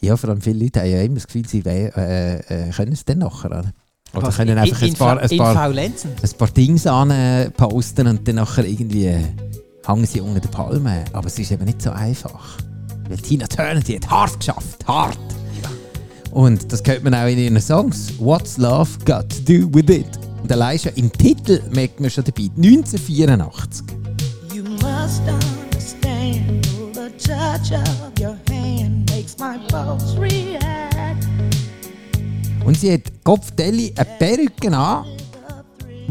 Ja, 0.00 0.16
vor 0.16 0.30
allem 0.30 0.40
viele 0.40 0.64
Leute 0.64 0.80
haben 0.80 0.90
ja 0.90 1.02
immer 1.02 1.16
das 1.16 1.26
Gefühl, 1.26 1.46
sie 1.46 1.64
wär, 1.64 1.96
äh, 1.96 2.68
äh, 2.68 2.70
können 2.70 2.92
es 2.92 3.04
dann 3.04 3.18
nachher. 3.18 3.50
Oder, 3.50 3.72
oder 4.14 4.26
Was? 4.28 4.36
können 4.36 4.56
einfach 4.56 4.82
ein 4.82 4.94
paar, 4.94 5.18
ein 5.18 5.36
paar, 5.36 5.70
ein 5.70 5.92
paar 6.38 6.50
Dings 6.50 6.86
anposten 6.86 8.06
und 8.06 8.26
dann 8.26 8.36
nachher 8.36 8.64
irgendwie 8.64 9.14
hängen 9.86 10.06
sie 10.06 10.20
unter 10.20 10.40
den 10.40 10.50
Palmen. 10.50 11.04
Aber 11.12 11.26
es 11.26 11.38
ist 11.38 11.50
eben 11.52 11.64
nicht 11.64 11.82
so 11.82 11.90
einfach. 11.90 12.56
Weil 13.10 13.18
Tina 13.18 13.46
Turner, 13.48 13.80
die 13.80 13.96
hat 13.96 14.08
hart 14.08 14.38
geschafft. 14.38 14.86
Hart. 14.86 15.18
Und 16.30 16.72
das 16.72 16.80
hört 16.86 17.02
man 17.02 17.12
auch 17.12 17.26
in 17.26 17.38
ihren 17.38 17.60
Songs. 17.60 18.12
What's 18.20 18.56
Love 18.56 18.88
Got 19.04 19.28
to 19.30 19.42
Do 19.42 19.74
With 19.74 19.90
It? 19.90 20.06
Und 20.40 20.52
allein 20.52 20.78
schon 20.78 20.94
im 20.94 21.10
Titel 21.10 21.60
merkt 21.72 21.98
man 21.98 22.08
schon 22.08 22.22
dabei. 22.22 22.48
1984. 22.56 23.84
You 24.54 24.62
must 24.62 25.22
understand 25.26 26.64
the 26.94 27.10
touch 27.18 27.72
of 27.72 28.12
your 28.20 28.36
hand 28.48 29.10
makes 29.10 29.36
my 29.38 29.58
pulse 29.68 30.16
react. 30.16 31.26
Und 32.64 32.78
sie 32.78 32.92
hat 32.92 33.12
Kopfdeli 33.24 33.92
eine 33.96 34.08
Perücke 34.18 34.70
an, 34.76 35.04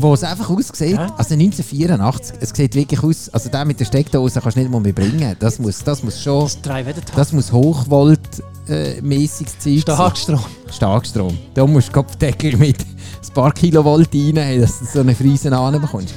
wo 0.02 0.14
es 0.14 0.24
einfach 0.24 0.50
aussieht, 0.50 0.92
Ja. 0.96 1.08
also 1.18 1.34
1984, 1.36 2.38
es 2.40 2.50
sieht 2.56 2.74
wirklich 2.76 3.04
aus, 3.04 3.28
also 3.30 3.50
der 3.50 3.66
mit 3.66 3.78
der 3.80 3.86
Steckdose 3.86 4.40
kannst 4.42 4.56
du 4.58 4.62
nicht 4.62 4.72
mal 4.72 4.80
mehr 4.80 4.94
bringen. 4.94 5.36
Das 5.40 5.60
muss, 5.60 5.84
das 5.84 6.02
muss 6.04 6.22
schon, 6.22 6.50
Das 6.64 6.86
das 7.16 7.34
muss 7.34 7.52
Hochvolt-mäßiges 7.52 9.60
Zeug 9.60 9.84
sein. 9.86 9.96
Starkstrom. 9.96 10.40
Starkstrom. 10.72 11.38
Da 11.54 11.66
musst 11.68 11.90
du 11.90 11.94
Kopfdeckel 11.94 12.56
mit 12.58 12.78
ein 12.82 13.34
paar 13.34 13.52
Kilovolt 13.52 14.10
rein, 14.14 14.62
dass 14.62 14.80
du 14.80 14.86
so 14.86 15.00
eine 15.02 15.14
Friese 15.16 15.50
bekommst. 15.50 16.14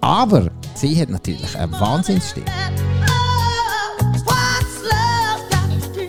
Aber 0.00 0.48
sie 0.74 1.00
hat 1.00 1.10
natürlich 1.10 1.56
eine 1.56 1.70
Wahnsinnsstimme. 1.72 2.46
What's 4.24 4.82
love 4.82 5.42
got 5.50 5.70
to 5.80 5.86
do? 6.00 6.08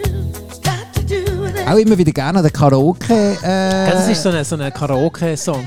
Got 0.63 0.87
to 0.95 1.01
do 1.03 1.15
with 1.43 1.53
it. 1.61 1.67
Auch 1.67 1.77
immer 1.77 1.95
wieder 1.97 2.11
gerne 2.11 2.39
an 2.39 2.43
der 2.43 2.51
Karaoke. 2.51 3.37
Äh, 3.43 3.91
das 3.91 4.07
ist 4.07 4.23
so 4.23 4.29
ein 4.29 4.43
so 4.43 4.55
eine 4.55 4.71
Karaoke-Song. 4.71 5.63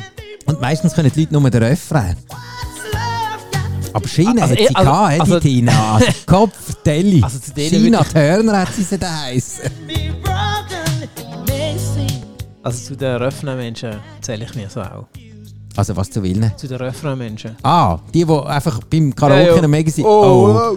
Und 0.47 0.61
meistens 0.61 0.95
können 0.95 1.11
die 1.15 1.21
Leute 1.21 1.33
nur 1.33 1.49
den 1.51 1.63
Refrain. 1.63 2.17
Aber 3.93 4.09
China 4.09 4.43
Also, 4.43 4.53
hat 4.53 4.59
sie 4.59 4.65
eh, 4.65 4.69
also- 4.75 4.91
gehabt, 4.91 5.21
also- 5.21 5.41
die 5.41 5.49
Tina. 5.49 5.95
Also 5.95 6.07
Kopf, 6.27 6.75
Deli. 6.85 7.23
Also 7.23 7.39
zu 7.39 7.53
denen 7.55 7.71
China 7.71 8.05
Turner 8.05 8.59
hat 8.61 8.75
sie 8.75 8.83
sie 8.83 8.99
da 8.99 9.09
Also 12.63 12.85
zu 12.85 12.97
den 12.97 13.17
Refrain-Menschen 13.17 13.97
zähle 14.21 14.45
ich 14.45 14.55
mir 14.55 14.69
so 14.69 14.83
auch. 14.83 15.07
Also 15.77 15.97
was 15.97 16.11
zu 16.11 16.23
willen. 16.23 16.53
Zu 16.57 16.69
den 16.69 16.79
Refrain-Menschen. 16.79 17.57
Ah, 17.63 17.99
die, 18.13 18.25
die 18.25 18.33
einfach 18.33 18.81
beim 18.91 19.15
Karaoke 19.15 19.61
Ja, 19.61 19.69
mega 19.69 19.91
sind. 19.91 20.05
Oh. 20.05 20.49
Oh. 20.49 20.55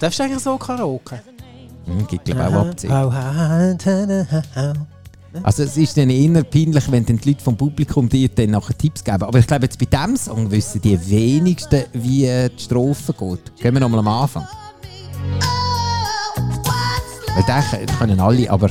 Darfst 0.00 0.18
du 0.18 0.22
eigentlich 0.22 0.42
so 0.42 0.56
Karaoke? 0.58 1.20
Hm, 1.86 2.06
Gibt 2.06 2.24
glaube 2.24 2.46
auch 2.46 2.66
Abzüge. 2.66 2.92
Also 5.42 5.64
es 5.64 5.76
ist 5.76 5.96
dann 5.96 6.10
eher 6.10 6.42
peinlich, 6.44 6.90
wenn 6.90 7.04
dann 7.04 7.18
die 7.18 7.30
Leute 7.30 7.44
vom 7.44 7.56
Publikum 7.56 8.08
dir 8.08 8.28
dann 8.28 8.50
nachher 8.50 8.76
Tipps 8.76 9.04
geben. 9.04 9.22
Aber 9.22 9.38
ich 9.38 9.46
glaube, 9.46 9.66
jetzt 9.66 9.78
bei 9.78 9.86
diesem 9.86 10.16
Song 10.16 10.50
wissen 10.50 10.80
die 10.80 10.98
wenigsten, 11.10 11.84
wie 11.92 12.22
die 12.22 12.62
Strophe 12.62 13.12
geht. 13.12 13.56
Gehen 13.60 13.74
wir 13.74 13.80
nochmal 13.80 14.00
am 14.00 14.08
Anfang. 14.08 14.46
Weil 17.34 17.44
den 17.44 17.98
können 17.98 18.20
alle, 18.20 18.50
aber 18.50 18.70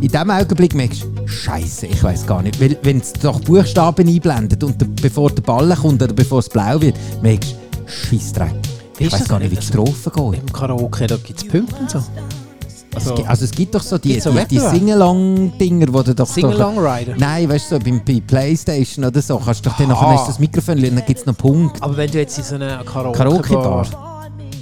in 0.00 0.08
dem 0.08 0.30
Augenblick 0.30 0.74
merkst 0.74 1.02
du, 1.02 1.26
Scheiße, 1.26 1.86
ich 1.86 2.02
weiß 2.02 2.26
gar 2.26 2.42
nicht. 2.42 2.60
Weil, 2.60 2.78
wenn 2.82 2.98
es 3.00 3.12
doch 3.12 3.40
Buchstaben 3.40 4.08
einblendet 4.08 4.62
und 4.62 4.80
der, 4.80 4.86
bevor 4.86 5.30
der 5.30 5.42
Ball 5.42 5.74
kommt 5.76 6.02
oder 6.02 6.14
bevor 6.14 6.38
es 6.38 6.48
blau 6.48 6.80
wird, 6.80 6.96
merkst 7.20 7.52
du, 7.52 7.56
Scheissdreck. 7.86 8.67
Ich 8.98 9.12
weiß 9.12 9.28
gar 9.28 9.38
nicht, 9.38 9.50
wie 9.52 9.56
die 9.56 9.62
Strophe 9.66 10.10
geht. 10.10 10.40
Im 10.40 10.52
Karaoke, 10.52 11.06
da 11.06 11.16
gibt 11.16 11.38
es 11.38 11.46
Punkte 11.48 11.76
und 11.76 11.90
so. 11.90 12.02
Also, 12.94 13.14
gibt- 13.14 13.28
Also 13.28 13.44
es 13.44 13.50
gibt 13.52 13.74
doch 13.74 13.82
so 13.82 13.96
die, 13.98 14.18
so 14.18 14.32
die, 14.32 14.44
die? 14.46 14.58
Sing-Along-Dinger, 14.58 15.86
wo 15.92 16.02
du 16.02 16.14
doch... 16.14 16.26
Sing-Along 16.26 16.78
Rider. 16.78 17.14
Nein, 17.16 17.48
weißt 17.48 17.70
du, 17.70 17.76
so 17.76 17.80
beim, 17.84 18.00
bei 18.04 18.20
Playstation 18.26 19.04
oder 19.04 19.22
so, 19.22 19.38
kannst 19.38 19.64
du 19.64 19.70
doch 19.70 19.76
dann 19.76 19.88
nachher 19.88 20.24
das 20.26 20.38
Mikrofon 20.38 20.76
und 20.78 20.84
dann 20.96 21.06
gibt 21.06 21.20
es 21.20 21.26
noch 21.26 21.36
Punkte. 21.36 21.82
Aber 21.82 21.96
wenn 21.96 22.10
du 22.10 22.18
jetzt 22.18 22.38
in 22.38 22.44
so 22.44 22.54
einer 22.56 22.82
Karaoke-Bar... 22.84 23.86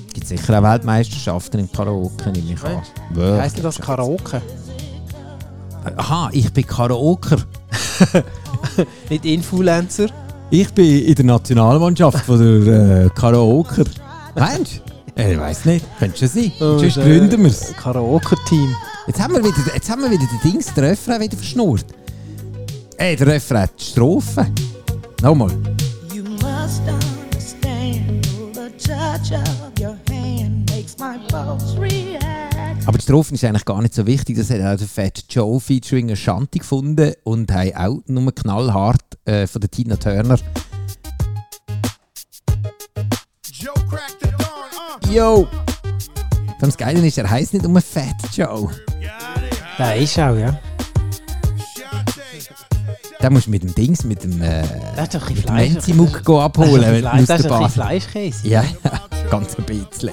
Es 0.09 0.13
gibt 0.15 0.29
sicher 0.29 0.59
auch 0.59 0.63
Weltmeisterschaften 0.63 1.61
im 1.61 1.71
Karaoke, 1.73 2.31
nehme 2.31 2.53
ich 2.55 2.63
an. 2.65 3.39
Heisst 3.39 3.57
denn 3.57 3.65
das 3.65 3.79
Karaoke? 3.79 4.43
Aha, 5.97 6.29
ich 6.33 6.53
bin 6.53 6.67
Karaoker. 6.67 7.37
Nicht 9.11 9.25
Influencer? 9.25 10.07
Ich 10.51 10.73
bin 10.73 11.05
in 11.05 11.15
der 11.15 11.25
Nationalmannschaft 11.25 12.25
von 12.25 12.65
der 12.65 13.05
äh, 13.07 13.09
Karaoker. 13.15 13.85
Meinst 14.37 14.83
du? 15.17 15.23
Ich 15.23 15.39
weiß 15.39 15.65
nicht. 15.65 15.87
Könnte 15.99 16.19
schon 16.19 16.29
sein. 16.29 16.53
Oh, 16.61 16.79
Sonst 16.79 16.95
gründen 16.97 17.43
wir 17.43 17.51
es. 17.51 17.73
Karaoke-Team. 17.77 18.75
Jetzt 19.07 19.21
haben 19.21 19.35
wir 19.35 19.43
wieder, 19.43 19.75
jetzt 19.75 19.91
haben 19.91 20.03
wir 20.03 20.11
wieder 20.11 20.27
den 20.27 20.53
Dings, 20.53 20.75
den 20.75 20.85
Refrain 20.85 21.21
wieder 21.21 21.37
verschnurrt. 21.37 21.87
Ey, 22.99 23.17
der 23.17 23.27
Refrain 23.29 23.63
hat 23.63 23.71
die 23.81 23.85
Strophe. 23.85 24.47
Nochmal. 25.23 25.51
You 26.13 26.23
must 26.25 26.83
understand 26.87 28.27
the 28.53 28.71
touch 28.79 29.33
of 29.33 29.81
your 29.81 29.97
hand 30.11 30.71
makes 30.71 30.99
my 30.99 31.17
pulse 31.29 31.81
react. 31.81 32.87
Aber 32.87 32.99
die 32.99 33.03
Strophe 33.03 33.35
ist 33.35 33.45
eigentlich 33.45 33.65
gar 33.65 33.81
nicht 33.81 33.95
so 33.95 34.07
wichtig. 34.07 34.37
Das 34.37 34.51
hat 34.51 34.61
auch 34.61 34.77
der 34.77 34.87
Fat 34.87 35.25
Joe 35.31 35.59
featuring 35.61 36.11
Ashanti 36.13 36.59
gefunden 36.59 37.15
und 37.25 37.51
haben 37.53 37.75
auch 37.75 38.03
nur 38.07 38.35
knallhart 38.35 39.01
äh, 39.25 39.47
von 39.47 39.61
der 39.61 39.71
Tina 39.71 39.97
Turner. 39.97 40.39
Yo! 45.11 45.47
Das 46.61 46.77
Geile 46.77 47.07
ist, 47.07 47.19
er 47.19 47.29
heisst 47.29 47.53
nicht 47.53 47.67
nur 47.67 47.81
Fat 47.81 48.17
Joe. 48.35 48.71
Der 49.79 49.97
ist 49.97 50.19
auch, 50.19 50.37
ja. 50.37 50.59
Den 53.23 53.33
musst 53.33 53.47
du 53.47 53.51
mit 53.51 53.63
dem 53.63 53.75
Dings, 53.75 54.05
mit 54.05 54.23
dem, 54.23 54.43
äh, 54.43 54.63
go 56.25 56.41
abholen, 56.41 57.03
Das 57.03 57.23
ist 57.23 57.31
ein 57.31 57.37
bisschen 57.43 57.71
Fleischkäse. 57.71 58.49
Ja, 58.49 58.65
ganz 59.31 59.57
ein 59.57 59.65
bisschen. 59.65 60.13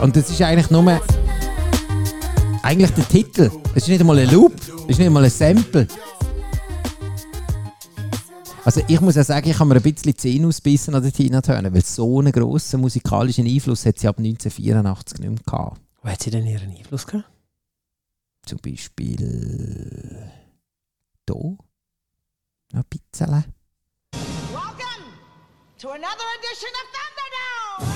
Und 0.00 0.14
das 0.14 0.30
ist 0.30 0.42
eigentlich 0.42 0.70
nur... 0.70 1.00
Eigentlich 2.66 2.90
der 2.90 3.08
Titel. 3.08 3.50
Es 3.76 3.84
ist 3.84 3.88
nicht 3.90 4.00
einmal 4.00 4.18
ein 4.18 4.28
Loop, 4.28 4.52
es 4.56 4.70
ist 4.88 4.98
nicht 4.98 5.06
einmal 5.06 5.22
ein 5.22 5.30
Sample. 5.30 5.86
Also 8.64 8.82
ich 8.88 9.00
muss 9.00 9.14
ja 9.14 9.22
sagen, 9.22 9.48
ich 9.48 9.56
habe 9.56 9.68
mir 9.68 9.76
ein 9.76 9.82
bisschen 9.82 10.10
die 10.10 10.16
Zähne 10.16 10.48
ausbissen 10.48 10.92
an 10.96 11.00
der 11.04 11.12
Tina 11.12 11.40
Turner, 11.40 11.72
weil 11.72 11.84
so 11.84 12.18
einen 12.18 12.32
grossen 12.32 12.80
musikalischen 12.80 13.46
Einfluss 13.46 13.86
hat 13.86 14.00
sie 14.00 14.08
ab 14.08 14.18
1984 14.18 15.20
nicht 15.20 15.28
mehr 15.28 15.38
gehabt. 15.46 15.80
Wo 16.02 16.08
hat 16.10 16.20
sie 16.20 16.30
denn 16.30 16.44
ihren 16.44 16.76
Einfluss 16.76 17.06
gehabt? 17.06 17.30
Zum 18.44 18.58
Beispiel... 18.58 20.32
hier. 21.24 21.36
Noch 21.36 21.58
ein 22.72 22.84
bisschen. 22.88 23.30
Welcome 23.30 25.04
to 25.78 25.90
another 25.90 26.26
edition 26.40 26.72
of 26.74 26.86
Thunderdome. 26.90 27.95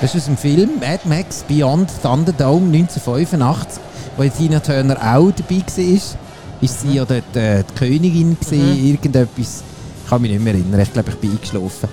Das 0.00 0.14
ist 0.14 0.22
aus 0.22 0.26
dem 0.26 0.36
Film 0.36 0.80
Mad 0.80 1.00
Max 1.08 1.44
Beyond 1.48 1.90
Thunderdome 2.02 2.66
1985, 2.76 3.82
wo 4.16 4.24
Tina 4.28 4.60
Turner 4.60 4.96
auch 4.96 5.30
dabei 5.30 5.60
war. 5.60 6.18
Ist 6.60 6.80
sie 6.80 6.94
ja 6.94 7.04
dort 7.04 7.36
äh, 7.36 7.62
die 7.62 7.74
Königin 7.74 8.38
gewesen, 8.38 8.84
irgendetwas. 8.84 9.62
Ich 10.02 10.10
kann 10.10 10.22
mich 10.22 10.30
nicht 10.30 10.42
mehr 10.42 10.54
erinnern, 10.54 10.80
ich 10.80 10.92
glaube, 10.92 11.10
ich 11.10 11.16
bin 11.16 11.30
eingeschlafen. 11.32 11.88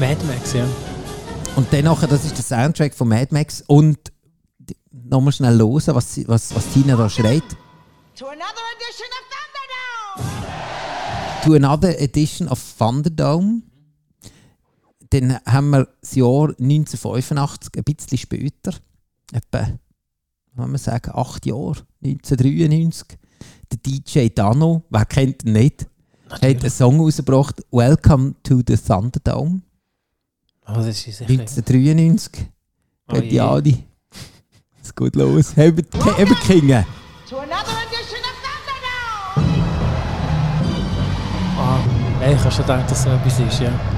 Mad 0.00 0.16
Max, 0.26 0.52
ja. 0.54 0.64
Und 1.56 1.72
dann 1.72 1.84
nachher, 1.84 2.06
das 2.06 2.24
ist 2.24 2.36
der 2.36 2.44
Soundtrack 2.44 2.94
von 2.94 3.08
Mad 3.08 3.28
Max 3.30 3.62
und 3.66 3.98
nochmal 4.92 5.32
schnell 5.32 5.58
hören, 5.58 5.94
was, 5.94 6.18
was, 6.28 6.54
was 6.54 6.68
Tina 6.72 6.96
da 6.96 7.08
schreit. 7.08 7.44
To 8.16 8.26
another 8.26 8.62
edition 8.76 9.08
of 9.12 9.24
Thunderdome. 10.22 11.44
To 11.44 11.54
another 11.54 12.00
edition 12.00 12.48
of 12.48 12.60
Thunderdome. 12.78 13.62
Dann 15.10 15.38
haben 15.44 15.70
wir 15.70 15.88
das 16.00 16.14
Jahr 16.14 16.48
1985, 16.58 17.70
ein 17.76 17.84
bisschen 17.84 18.18
später. 18.18 18.72
etwa, 19.32 19.58
kann 20.56 20.70
man 20.70 20.76
sagen, 20.78 21.10
acht 21.14 21.46
Jahre, 21.46 21.86
1993. 22.04 23.18
Der 23.70 23.78
DJ 23.84 24.28
Dano, 24.34 24.82
wer 24.90 25.04
kennt 25.04 25.44
ihn 25.44 25.52
nicht, 25.52 25.86
hat 26.30 26.42
einen 26.42 26.70
Song 26.70 27.00
rausgebracht, 27.00 27.62
Welcome 27.70 28.34
to 28.42 28.62
the 28.66 28.76
Thunderdome, 28.76 29.62
Oh, 30.68 30.74
das 30.74 30.86
ist 30.88 31.02
sicher. 31.02 31.24
1993. 31.28 32.46
Oh 33.12 33.20
die 33.20 33.40
Adi. 33.40 33.84
Es 34.82 34.92
geht 34.92 35.14
los. 35.14 35.54
Hebt 35.56 35.92
Kingen. 35.92 36.84
To 37.28 37.38
another 37.38 37.76
edition 37.86 38.20
of 38.24 38.36
Thunderdome! 38.42 39.54
Ich 42.32 42.38
habe 42.38 42.50
schon 42.50 42.62
gedacht, 42.66 42.90
dass 42.90 43.02
so 43.04 43.10
etwas 43.10 43.38
ist, 43.38 43.60
ja. 43.60 43.95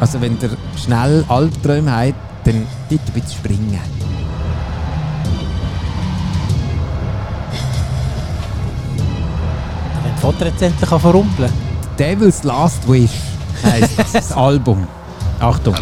Also 0.00 0.20
wenn 0.20 0.38
ihr 0.40 0.50
schnell 0.76 1.24
Albträume 1.28 1.90
habt, 1.90 2.14
dann 2.44 2.66
dort 2.88 3.00
ein 3.00 3.12
bisschen 3.12 3.30
springen. 3.30 3.80
Wenn 10.02 10.14
die 10.14 10.20
Fotos 10.20 10.40
jetzt 10.42 10.62
endlich 10.62 10.88
kann 10.88 11.00
verrumpeln 11.00 11.52
Devil's 11.98 12.44
Last 12.44 12.88
Wish 12.88 13.10
heisst 13.64 13.98
das, 13.98 14.12
das 14.12 14.32
Album. 14.36 14.86
Achtung. 15.40 15.74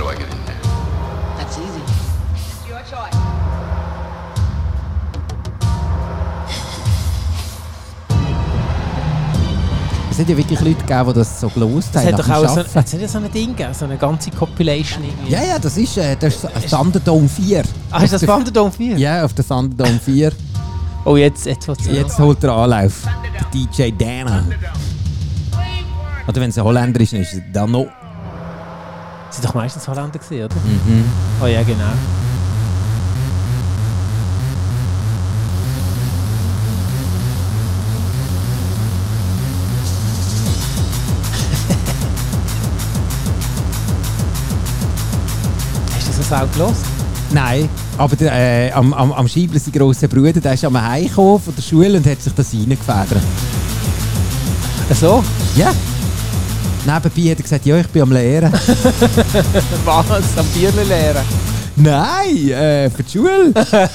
Es 10.17 10.23
hat 10.23 10.31
ja 10.31 10.37
wirklich 10.39 10.59
Leute 10.63 10.77
gegeben, 10.77 11.09
die 11.09 11.13
das 11.13 11.41
so 11.43 11.49
gelost 11.51 11.91
Es 11.93 12.01
haben. 12.01 12.15
hat 12.15 12.19
doch 12.21 12.31
auch 12.31 12.49
so, 12.49 12.75
hat's 12.75 12.93
nicht 12.95 13.11
so 13.11 13.19
ein 13.19 13.31
Ding 13.31 13.55
gegeben, 13.55 13.75
so 13.75 13.85
eine 13.85 13.99
ganze 13.99 14.31
Compilation 14.31 15.05
irgendwie. 15.05 15.31
Ja, 15.31 15.45
ja, 15.45 15.59
das 15.59 15.77
ist, 15.77 15.99
äh, 15.99 16.17
das 16.19 16.37
ist 16.37 16.71
Thunderdome 16.71 17.29
4. 17.29 17.63
Ah, 17.91 18.03
ist 18.03 18.15
das 18.15 18.23
Thunderdome 18.27 18.73
4? 18.73 18.97
Ja, 18.97 19.27
auf 19.27 19.35
der 19.35 19.47
Thunderdome 19.47 20.01
4. 20.03 20.33
Oh, 21.05 21.19
jetzt, 21.19 21.45
jetzt 21.45 21.69
Jetzt 21.93 22.19
holt 22.19 22.43
er 22.45 22.53
Anlauf. 22.57 23.03
Der 23.05 23.47
DJ 23.53 23.91
Dana. 23.91 24.43
Oder 26.27 26.41
wenn 26.41 26.49
es 26.49 26.57
ein 26.57 26.65
Holländer 26.65 26.99
ist, 26.99 27.13
dann 27.13 27.21
ist 27.21 27.35
es 27.35 27.43
Dano. 27.53 27.87
Sie 29.29 29.37
sind 29.37 29.45
doch 29.45 29.55
meistens 29.55 29.87
Holländer 29.87 30.19
oder? 30.19 30.55
Mhm. 30.65 31.05
Oh 31.43 31.47
ja, 31.47 31.63
genau. 31.63 31.93
Das 46.31 46.41
auch 46.43 46.53
gelost? 46.53 46.85
Nein, 47.33 47.69
aber 47.99 48.15
der, 48.17 48.33
äh, 48.33 48.73
am, 48.73 48.93
am, 48.95 49.13
am 49.13 49.29
Scheibler, 49.29 49.59
sein 49.59 49.73
grosser 49.73 50.07
Bruder, 50.09 50.41
der 50.41 50.55
ist 50.55 50.65
am 50.65 50.81
Heimkommen 50.81 51.41
von 51.41 51.55
der 51.55 51.63
Schule 51.63 51.97
und 51.99 52.07
hat 52.07 52.23
sich 52.23 52.33
das 52.33 52.53
reingefedert. 52.53 53.21
So? 54.95 55.23
Ja. 55.57 55.73
Nebenbei 56.85 57.31
hat 57.33 57.39
er 57.39 57.43
gesagt, 57.43 57.67
ja, 57.67 57.77
ich 57.79 57.89
bin 57.89 58.03
am 58.03 58.13
Lehren. 58.13 58.53
Was? 59.85 60.07
Am 60.39 60.47
Bierle 60.55 60.85
lehren? 60.85 61.25
Nein, 61.75 62.49
äh, 62.51 62.91
für 62.91 63.03
die 63.03 63.11
Schule. 63.11 63.53
ja, 63.73 63.89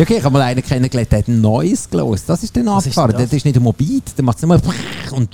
okay, 0.00 0.16
ich 0.18 0.24
habe 0.24 0.32
mal 0.32 0.42
einen 0.42 0.62
kennengelernt, 0.64 1.12
der 1.12 1.20
hat 1.20 1.28
ein 1.28 1.40
neues 1.40 1.88
gelost. 1.88 2.24
Das 2.28 2.42
ist 2.42 2.56
dann 2.56 2.66
abgefahren. 2.68 3.12
Das 3.16 3.32
ist 3.32 3.44
nicht 3.44 3.56
ein 3.56 3.62
Mobil, 3.62 4.02
der 4.16 4.24
macht 4.24 4.38
es 4.38 4.42
immer 4.42 4.60
und 5.12 5.28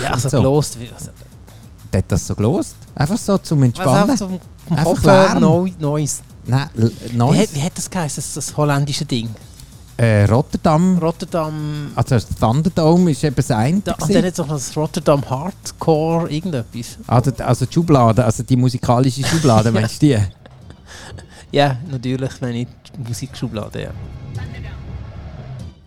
Ja, 0.00 0.10
also 0.10 0.28
So. 0.28 0.36
gelost. 0.36 0.78
Also, 0.96 1.10
der 1.92 1.98
hat 1.98 2.12
das 2.12 2.26
so 2.26 2.34
gelost. 2.34 2.76
Einfach 2.94 3.18
so 3.18 3.38
zum 3.38 3.62
Entspannen. 3.62 4.10
einfach 4.10 4.16
zum, 4.16 4.38
Einfach 4.70 5.02
Lärm. 5.04 5.40
neu, 5.40 5.70
Neues. 5.78 6.22
Nein, 6.46 6.68
Wie, 6.74 7.16
neues. 7.16 7.40
hat- 7.48 7.54
wie 7.54 7.62
hat 7.62 7.72
das 7.76 7.88
geheißen, 7.90 8.16
das, 8.22 8.34
das 8.34 8.56
holländische 8.56 9.04
Ding? 9.04 9.28
Äh, 9.96 10.24
Rotterdam. 10.26 10.96
Rotterdam. 10.98 11.90
Also 11.96 12.14
das 12.14 12.26
Thunderdome 12.28 13.10
ist 13.10 13.24
eben 13.24 13.34
das 13.34 13.50
eine. 13.50 13.80
Da, 13.80 13.94
und 13.94 14.14
dann 14.14 14.24
hat 14.24 14.32
es 14.32 14.38
auch 14.40 14.46
noch 14.46 14.54
das 14.54 14.76
Rotterdam 14.76 15.28
Hardcore 15.28 16.30
irgendetwas. 16.30 16.98
also, 17.06 17.32
also 17.44 17.66
die 17.66 17.72
Schublade, 17.74 18.24
also 18.24 18.42
die 18.44 18.56
musikalische 18.56 19.26
Schublade, 19.26 19.72
meinst 19.72 20.00
du 20.00 20.06
die? 20.06 20.18
Ja, 21.50 21.76
natürlich, 21.90 22.30
wenn 22.40 22.54
ich 22.54 22.68
die 22.96 23.08
Musikschublade, 23.08 23.82
ja. 23.84 23.90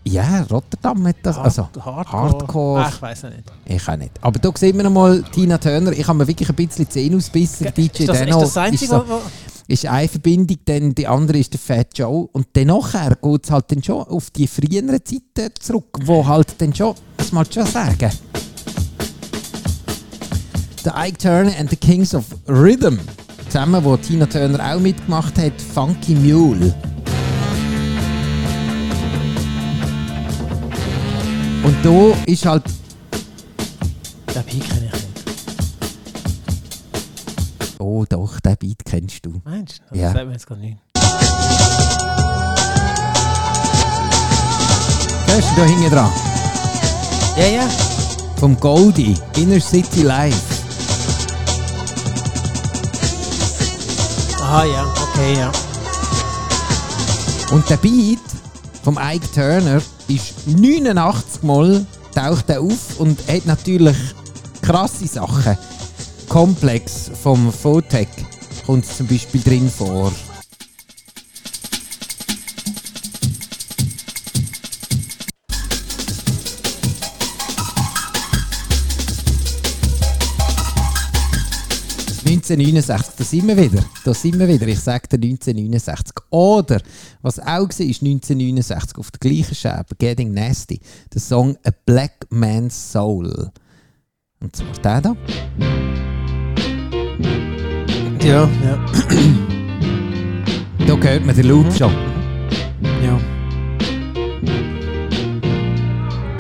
Ja, 0.03 0.41
Rotterdam 0.49 1.07
hat 1.07 1.17
das. 1.21 1.37
Also, 1.37 1.69
Hard- 1.79 2.11
Hardcore. 2.11 2.85
Ah, 2.85 2.89
ich 2.89 3.01
weiß 3.01 3.23
nicht. 3.23 3.43
ich 3.65 3.87
auch 3.87 3.95
nicht. 3.97 4.11
Aber 4.21 4.39
da 4.39 4.49
sehen 4.55 4.75
wir 4.77 4.83
noch 4.83 4.91
mal 4.91 5.21
Tina 5.31 5.57
Turner. 5.59 5.91
Ich 5.91 6.07
habe 6.07 6.17
mir 6.17 6.27
wirklich 6.27 6.49
ein 6.49 6.55
bisschen 6.55 6.85
die 6.85 6.89
Zähne 6.89 7.17
ausbissen. 7.17 7.63
Der 7.65 7.71
DJ 7.71 7.83
ist, 8.03 8.09
das, 8.09 8.19
ist 8.19 8.25
Dano 8.29 8.39
das 8.41 8.53
das 8.53 8.57
Einzige, 8.57 8.83
ist, 8.85 8.89
so, 9.07 9.21
ist 9.67 9.85
eine 9.85 10.07
Verbindung, 10.07 10.57
dann 10.65 10.95
die 10.95 11.05
andere 11.07 11.37
ist 11.37 11.53
der 11.53 11.59
Fat 11.59 11.95
Joe. 11.95 12.27
Und 12.31 12.47
dann 12.53 12.67
nachher 12.67 13.15
geht 13.15 13.45
es 13.45 13.51
halt 13.51 13.65
dann 13.71 13.83
schon 13.83 14.01
auf 14.01 14.31
die 14.31 14.47
früheren 14.47 14.89
Zeiten 15.05 15.53
zurück, 15.59 15.99
wo 16.03 16.25
halt 16.25 16.55
dann 16.59 16.73
schon, 16.73 16.95
das 17.17 17.31
mal 17.31 17.45
schon 17.51 17.67
sagen. 17.67 18.11
Der 20.83 20.95
Ike 20.97 21.17
Turner 21.19 21.51
and 21.59 21.69
the 21.69 21.75
Kings 21.75 22.15
of 22.15 22.25
Rhythm. 22.47 22.97
Zusammen, 23.49 23.83
wo 23.83 23.95
Tina 23.97 24.25
Turner 24.25 24.73
auch 24.75 24.79
mitgemacht 24.79 25.37
hat, 25.37 25.53
Funky 25.75 26.15
Mule. 26.15 26.73
Da 31.83 32.13
ist 32.25 32.45
halt 32.45 32.63
Den 34.33 34.43
Beat 34.45 34.69
kenne 34.69 34.85
ich 34.85 34.93
nicht. 34.93 35.07
Oh 37.79 38.05
doch, 38.07 38.39
den 38.39 38.55
Beat 38.57 38.85
kennst 38.85 39.25
du. 39.25 39.41
Meinst 39.43 39.81
du? 39.89 39.97
Ja. 39.97 40.05
Das 40.05 40.13
sagt 40.13 40.27
mir 40.27 40.33
jetzt 40.33 40.47
gar 40.47 40.57
nicht. 40.57 40.77
Hörst 45.27 45.51
du 45.51 45.55
da 45.55 45.63
hinten 45.63 45.89
dran? 45.89 46.11
Ja, 47.37 47.45
ja. 47.45 47.63
Vom 48.37 48.59
Goldie, 48.59 49.15
Inner 49.35 49.59
City 49.59 50.03
Live. 50.03 50.35
Aha, 54.41 54.65
ja. 54.65 54.83
Okay, 54.83 55.37
ja. 55.37 55.51
Und 57.51 57.69
der 57.69 57.77
Beat 57.77 58.19
vom 58.83 58.97
Ike 58.97 59.29
Turner 59.33 59.81
ist 60.15 60.47
89 60.47 61.43
Mal 61.43 61.85
taucht 62.13 62.49
er 62.49 62.61
auf 62.61 62.99
und 62.99 63.19
hat 63.27 63.45
natürlich 63.45 63.95
krasse 64.61 65.07
Sachen. 65.07 65.57
Komplex 66.27 67.11
vom 67.21 67.51
Photec 67.51 68.09
kommt 68.65 68.85
zum 68.85 69.07
Beispiel 69.07 69.41
drin 69.41 69.69
vor. 69.69 70.11
...1969, 82.55 83.11
da 83.17 83.23
sind 83.23 83.47
wir 83.47 83.57
wieder. 83.57 83.83
Da 84.03 84.13
sind 84.13 84.39
wir 84.39 84.47
wieder. 84.47 84.67
Ich 84.67 84.79
sage 84.79 85.07
dir 85.07 85.15
1969. 85.17 86.13
Oder, 86.29 86.81
was 87.21 87.39
auch 87.39 87.45
war, 87.45 87.61
ist 87.63 87.79
1969 88.01 88.97
auf 88.97 89.11
der 89.11 89.19
gleichen 89.19 89.55
Scheibe, 89.55 89.95
«Getting 89.97 90.33
Nasty», 90.33 90.79
der 91.13 91.21
Song 91.21 91.57
«A 91.63 91.71
Black 91.85 92.25
Man's 92.29 92.91
Soul». 92.91 93.51
Und 94.41 94.55
zwar 94.55 94.73
der 94.83 95.01
da. 95.01 95.15
Ja, 98.23 98.49
ja. 98.63 98.85
Da 100.87 100.97
hört 100.97 101.25
man 101.25 101.35
den 101.35 101.45
Loop 101.45 101.71
schon. 101.77 101.93
ja. 103.03 103.19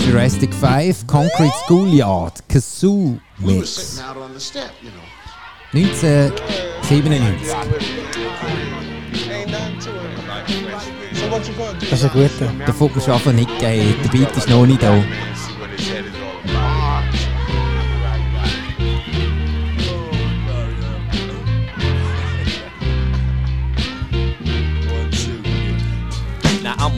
Jurassic 0.05 0.53
5, 0.53 1.07
Concrete 1.07 1.53
Schoolyard, 1.67 2.47
Kazoo 2.49 3.17
Mix. 3.37 3.99
out 3.99 4.17
on 4.17 4.33
the 4.33 4.39
step, 4.39 4.71
you 4.81 4.89
know. 4.89 5.20
1997. 5.73 7.49
Ain't 9.31 9.51
nothing 9.51 9.79
to 9.79 9.89
it. 9.89 11.15
So 11.15 11.29
what 11.29 11.47
you 11.47 11.53
gonna 11.53 11.79
do? 11.79 11.85
Das 11.89 12.03
ist 12.03 12.03
ein 12.03 12.11
guter. 12.11 13.01
Schon 13.01 13.13
an 13.13 13.35
nicht 13.35 13.59
gehen. 13.59 13.95
Der 14.03 14.09
Beat 14.09 14.35
ist 14.35 14.49
noch 14.49 14.65
nicht 14.65 14.83
da. 14.83 15.01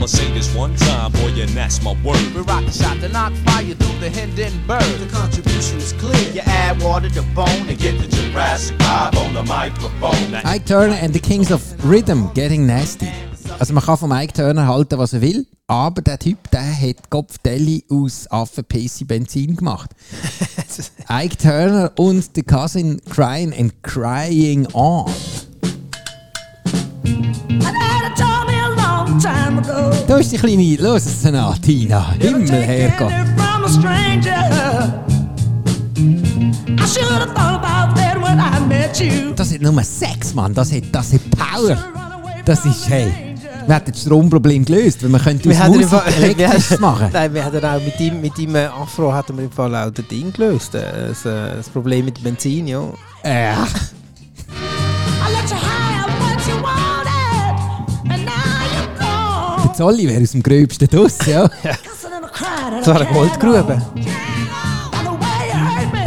I'ma 0.04 0.10
say 0.10 0.30
this 0.34 0.54
one 0.54 0.76
time, 0.76 1.12
boy, 1.12 1.32
and 1.40 1.48
that's 1.56 1.82
my 1.82 1.92
word. 2.04 2.20
We 2.34 2.42
rock 2.42 2.66
the 2.66 2.72
shot 2.72 3.00
to 3.00 3.08
knock 3.08 3.32
fire 3.46 3.72
through 3.72 4.00
the 4.00 4.10
Hindenburg. 4.10 4.82
The 5.00 5.08
contribution 5.10 5.78
is 5.78 5.94
clear. 5.94 6.30
You 6.30 6.42
add 6.44 6.82
water 6.82 7.08
to 7.08 7.22
bone 7.34 7.66
and 7.66 7.78
get 7.78 7.98
the 7.98 8.06
Jurassic 8.08 8.76
vibe 8.76 9.16
on 9.16 9.32
the 9.32 9.42
microphone. 9.44 10.34
Ike 10.44 10.66
Turner 10.66 10.92
and 11.00 11.14
the 11.14 11.20
Kings 11.20 11.50
of 11.50 11.62
Rhythm, 11.82 12.30
Getting 12.34 12.66
Nasty. 12.66 13.10
Also 13.58 13.72
man 13.72 13.82
kann 13.82 13.96
von 13.96 14.10
Mike 14.10 14.34
Turner 14.34 14.66
halten, 14.66 14.98
was 14.98 15.14
er 15.14 15.22
will, 15.22 15.46
aber 15.68 16.02
der 16.02 16.18
Typ, 16.18 16.50
der 16.50 16.60
hat 16.60 17.08
Kopfdeli 17.08 17.86
aus 17.90 18.30
Affenpissi 18.30 19.04
Benzin 19.06 19.56
gemacht. 19.56 19.92
Ike 21.08 21.38
Turner 21.38 21.92
und 21.96 22.28
The 22.34 22.42
Cousin 22.42 23.00
Crying 23.08 23.54
and 23.54 23.72
Crying 23.82 24.66
On. 24.74 25.10
Da 30.06 30.16
ist 30.18 30.32
die 30.32 30.36
kleine 30.36 30.76
Los 30.76 31.04
Tina. 31.60 32.12
Himmel 32.18 32.48
you. 39.00 39.32
Das 39.36 39.52
hat 39.52 39.60
nur 39.60 39.72
Sex, 39.84 40.34
Mann. 40.34 40.52
Das 40.54 40.72
hat, 40.72 40.82
das 40.92 41.12
hat 41.12 41.20
Power. 41.30 41.76
Das 42.44 42.64
ist, 42.66 42.88
hey, 42.88 43.06
wir 43.66 43.74
hätten 43.76 43.92
das 43.92 44.02
Stromproblem 44.02 44.64
gelöst, 44.64 45.02
weil 45.02 45.10
man 45.10 45.20
könnte 45.22 45.48
aus 45.48 45.58
haben 45.58 45.72
Musik 45.74 45.88
Fall- 45.88 46.12
elektrisch 46.22 46.70
wir- 46.70 46.80
machen. 46.80 47.08
Nein, 47.12 47.32
wir 47.34 47.44
hatten 47.44 47.64
auch 47.64 47.80
mit 47.80 47.98
ihm, 48.00 48.20
mit 48.20 48.38
ihm 48.38 48.56
Afro 48.56 49.12
hatten 49.12 49.36
wir 49.36 49.44
im 49.44 49.50
Fall 49.50 49.74
auch 49.74 49.90
das 49.90 50.06
Ding 50.08 50.32
gelöst. 50.32 50.74
äh, 50.74 51.08
Das, 51.08 51.24
äh, 51.24 51.56
das 51.56 51.68
Problem 51.70 52.04
mit 52.04 52.22
Benzin, 52.22 52.66
ja. 52.66 52.82
Äh, 53.22 53.52
Zolli 59.74 60.08
wäre 60.08 60.22
aus 60.22 60.30
dem 60.32 60.42
Gröbsten 60.42 60.88
draus, 60.88 61.18
ja. 61.26 61.48
Das 61.62 62.86
war 62.86 63.00
eine 63.00 63.06
Goldgrube. 63.12 63.82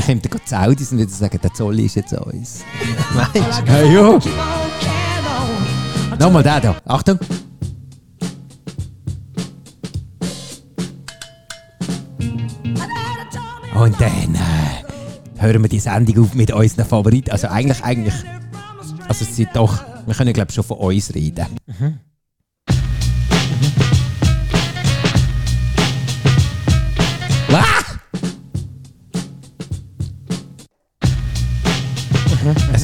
Dann 0.08 0.22
kommt 0.22 0.34
der 0.34 0.46
Zaudis 0.46 0.92
und 0.92 1.00
würde 1.00 1.12
sagen, 1.12 1.40
der 1.42 1.54
Zolli 1.54 1.86
ist 1.86 1.96
jetzt 1.96 2.14
uns. 2.14 2.64
Meinst 3.14 3.62
du? 3.62 3.72
Hey, 3.72 3.94
jo. 3.94 4.20
Nochmal 6.18 6.44
der 6.44 6.62
da. 6.62 6.76
Achtung. 6.86 7.20
Und 13.76 14.02
dann 14.02 14.36
äh, 14.36 15.42
hören 15.42 15.62
wir 15.62 15.70
die 15.70 15.80
Sendung 15.80 16.24
auf 16.24 16.34
mit 16.34 16.52
unseren 16.52 16.86
Favoriten. 16.86 17.32
Also 17.32 17.48
eigentlich, 17.48 17.84
eigentlich, 17.84 18.16
also 19.08 19.26
es 19.26 19.36
sind 19.36 19.50
doch, 19.54 19.84
wir 20.06 20.16
können 20.16 20.34
glaube 20.34 20.48
ich 20.50 20.56
schon 20.56 20.64
von 20.64 20.78
uns 20.78 21.14
reden. 21.14 21.46
Ah! 21.80 22.07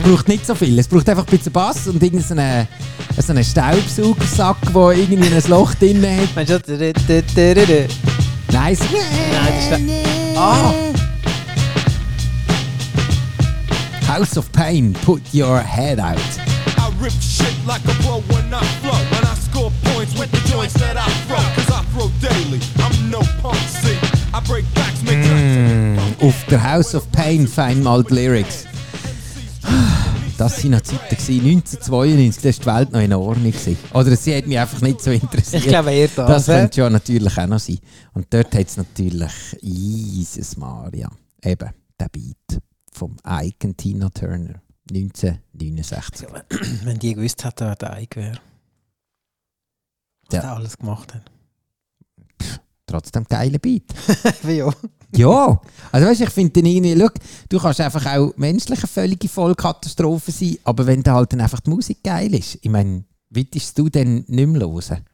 Braucht 0.03 0.27
nicht 0.27 0.45
so 0.45 0.53
viel. 0.53 0.77
Es 0.77 0.87
braucht 0.87 1.09
einfach 1.09 1.25
ein 1.25 1.37
bisschen 1.37 1.51
Bass 1.51 1.87
und 1.87 2.01
irgendeinen 2.03 2.67
so 3.17 3.31
einen 3.31 3.43
Staubsaugersack, 3.43 4.57
der 4.73 4.91
irgendwie 4.91 5.33
ein 5.33 5.43
Loch 5.47 5.73
drin 5.75 6.03
hat. 6.05 6.35
Meinst 6.35 6.51
du, 6.51 6.77
Nice. 8.51 8.79
Nein, 8.81 9.53
das 9.69 9.79
ist 9.79 10.37
Ah! 10.37 10.73
House 14.07 14.37
of 14.37 14.51
Pain, 14.51 14.93
put 15.05 15.21
your 15.33 15.59
head 15.59 15.99
out. 15.99 16.17
I 16.77 16.91
rip 17.01 17.13
shit 17.19 17.55
like 17.65 17.81
a 17.85 17.93
pro 18.03 18.21
when 18.29 18.53
I 18.53 18.63
flow. 18.81 18.99
When 19.09 19.23
I 19.23 19.33
score 19.35 19.71
points 19.93 20.13
with 20.19 20.29
the 20.31 20.51
joints 20.51 20.73
that 20.75 20.97
I 20.97 21.09
throw. 21.27 21.41
Cause 21.55 21.71
I 21.71 21.83
throw 21.93 22.11
daily. 22.21 22.59
I'm 22.77 23.09
no 23.09 23.21
punk, 23.41 23.57
see. 23.81 23.97
I 24.33 24.39
break 24.47 24.65
backs, 24.75 25.01
make 25.03 25.17
Mm, 25.17 25.97
auf 26.21 26.35
der 26.49 26.61
House 26.61 26.93
of 26.93 27.11
Pain 27.11 27.47
fein 27.47 27.81
mal 27.81 28.03
die 28.03 28.13
Lyrics. 28.13 28.65
Das 30.37 30.63
waren 30.63 30.71
noch 30.71 30.81
Zeiten. 30.81 31.15
gewesen. 31.15 31.45
1992 31.45 32.41
das 32.43 32.65
war 32.65 32.79
die 32.79 32.79
Welt 32.79 32.91
noch 32.93 33.01
in 33.01 33.13
Ordnung. 33.13 33.53
Oder 33.93 34.15
sie 34.15 34.35
hat 34.35 34.47
mich 34.47 34.57
einfach 34.59 34.81
nicht 34.81 35.01
so 35.01 35.11
interessiert. 35.11 35.61
Ich 35.63 35.67
glaube 35.69 35.91
eher 35.91 36.07
das. 36.07 36.27
Das 36.27 36.45
könnte 36.47 36.81
ja 36.81 36.89
natürlich 36.89 37.37
auch 37.37 37.47
noch 37.47 37.59
sein. 37.59 37.79
Und 38.13 38.27
dort 38.33 38.53
hat 38.55 38.67
es 38.67 38.77
natürlich 38.77 39.31
Jesus 39.61 40.57
Maria. 40.57 41.09
Eben, 41.43 41.69
der 41.99 42.09
Beat 42.09 42.61
vom 42.91 43.15
Icon 43.25 43.77
Tina 43.77 44.09
Turner. 44.09 44.61
1969. 44.91 46.27
Wenn 46.83 46.99
die 46.99 47.13
gewusst 47.13 47.43
hätten, 47.45 47.65
wer 47.67 47.75
der 47.75 47.93
Eik 47.93 48.15
wäre. 48.15 48.39
Was 50.29 50.35
Ja. 50.35 50.41
der 50.41 50.53
alles 50.55 50.77
gemacht 50.77 51.13
hat. 51.13 51.31
Trotzdem 52.93 53.25
geiler 53.27 53.57
Beat. 53.57 53.85
Wie 54.43 54.57
ja. 54.57 54.71
Ja, 55.15 55.59
also 55.91 56.07
weißt, 56.07 56.21
ich 56.21 56.29
finde 56.29 56.61
dann 56.61 56.67
irgendwie, 56.67 56.95
schau, 56.95 57.09
du 57.49 57.59
kannst 57.59 57.81
einfach 57.81 58.05
auch 58.05 58.33
menschlich 58.37 58.77
eine 58.77 58.87
völlige 58.87 59.27
Vollkatastrophe 59.27 60.31
sein, 60.31 60.57
aber 60.63 60.85
wenn 60.85 61.01
dann 61.01 61.15
halt 61.15 61.33
dann 61.33 61.41
einfach 61.41 61.59
die 61.59 61.71
Musik 61.71 62.03
geil 62.03 62.35
ist, 62.35 62.59
ich 62.61 62.69
meine, 62.69 63.03
würdest 63.31 63.79
du 63.79 63.89
dann 63.89 64.25
nicht 64.27 64.47
mehr 64.47 64.61
hören? 64.61 65.05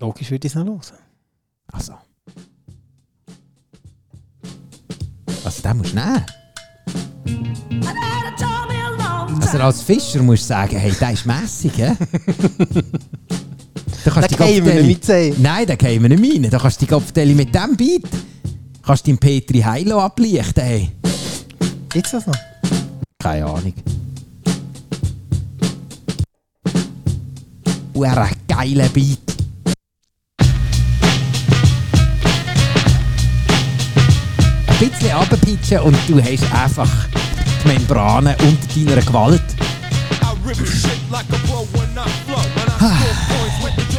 Logisch 0.00 0.32
würde 0.32 0.48
ich 0.48 0.52
es 0.52 0.56
noch 0.56 0.66
hören. 0.66 0.98
Also. 1.68 1.94
Also, 5.44 5.62
den 5.62 5.76
musst 5.76 5.92
du 5.92 6.00
nehmen. 6.00 6.26
Also 9.40 9.58
als 9.58 9.82
Fischer 9.82 10.22
musst 10.22 10.44
du 10.44 10.48
sagen, 10.48 10.76
hey, 10.78 10.92
der 10.98 11.12
ist 11.12 11.26
mässig, 11.26 11.76
hä? 11.76 11.94
Da 14.04 14.10
kannst 14.10 14.30
du 14.32 14.36
die 14.36 14.42
gehen 14.42 14.64
wir 14.64 14.72
Kopfdeli- 14.72 14.86
nicht 14.86 15.04
sehen. 15.04 15.36
Nein, 15.38 15.66
da 15.66 15.76
gehen 15.76 16.02
wir 16.02 16.08
nicht 16.08 16.34
rein. 16.34 16.50
Da 16.50 16.58
kannst 16.58 16.80
du 16.80 16.86
die 16.86 16.92
Kopfdeli 16.92 17.34
mit 17.34 17.54
dem 17.54 17.76
Beat, 17.76 18.02
kannst 18.84 19.06
du 19.06 19.12
den 19.12 19.18
Petri 19.18 19.60
Heilo 19.60 20.00
ablichten, 20.00 20.62
hey. 20.62 20.90
Gibt's 21.90 22.10
das 22.10 22.26
noch? 22.26 22.34
Keine 23.22 23.46
Ahnung. 23.46 23.74
Uhr 27.94 28.28
geiler 28.48 28.88
Beat. 28.88 29.18
Ein 34.66 34.88
bisschen 34.90 35.12
runterpitchen 35.16 35.78
und 35.80 35.96
du 36.08 36.20
hast 36.20 36.44
einfach 36.52 36.90
die 37.62 37.68
Membranen 37.68 38.34
unter 38.40 38.84
deiner 38.84 39.02
Gewalt. 39.02 39.42
I 42.24 42.61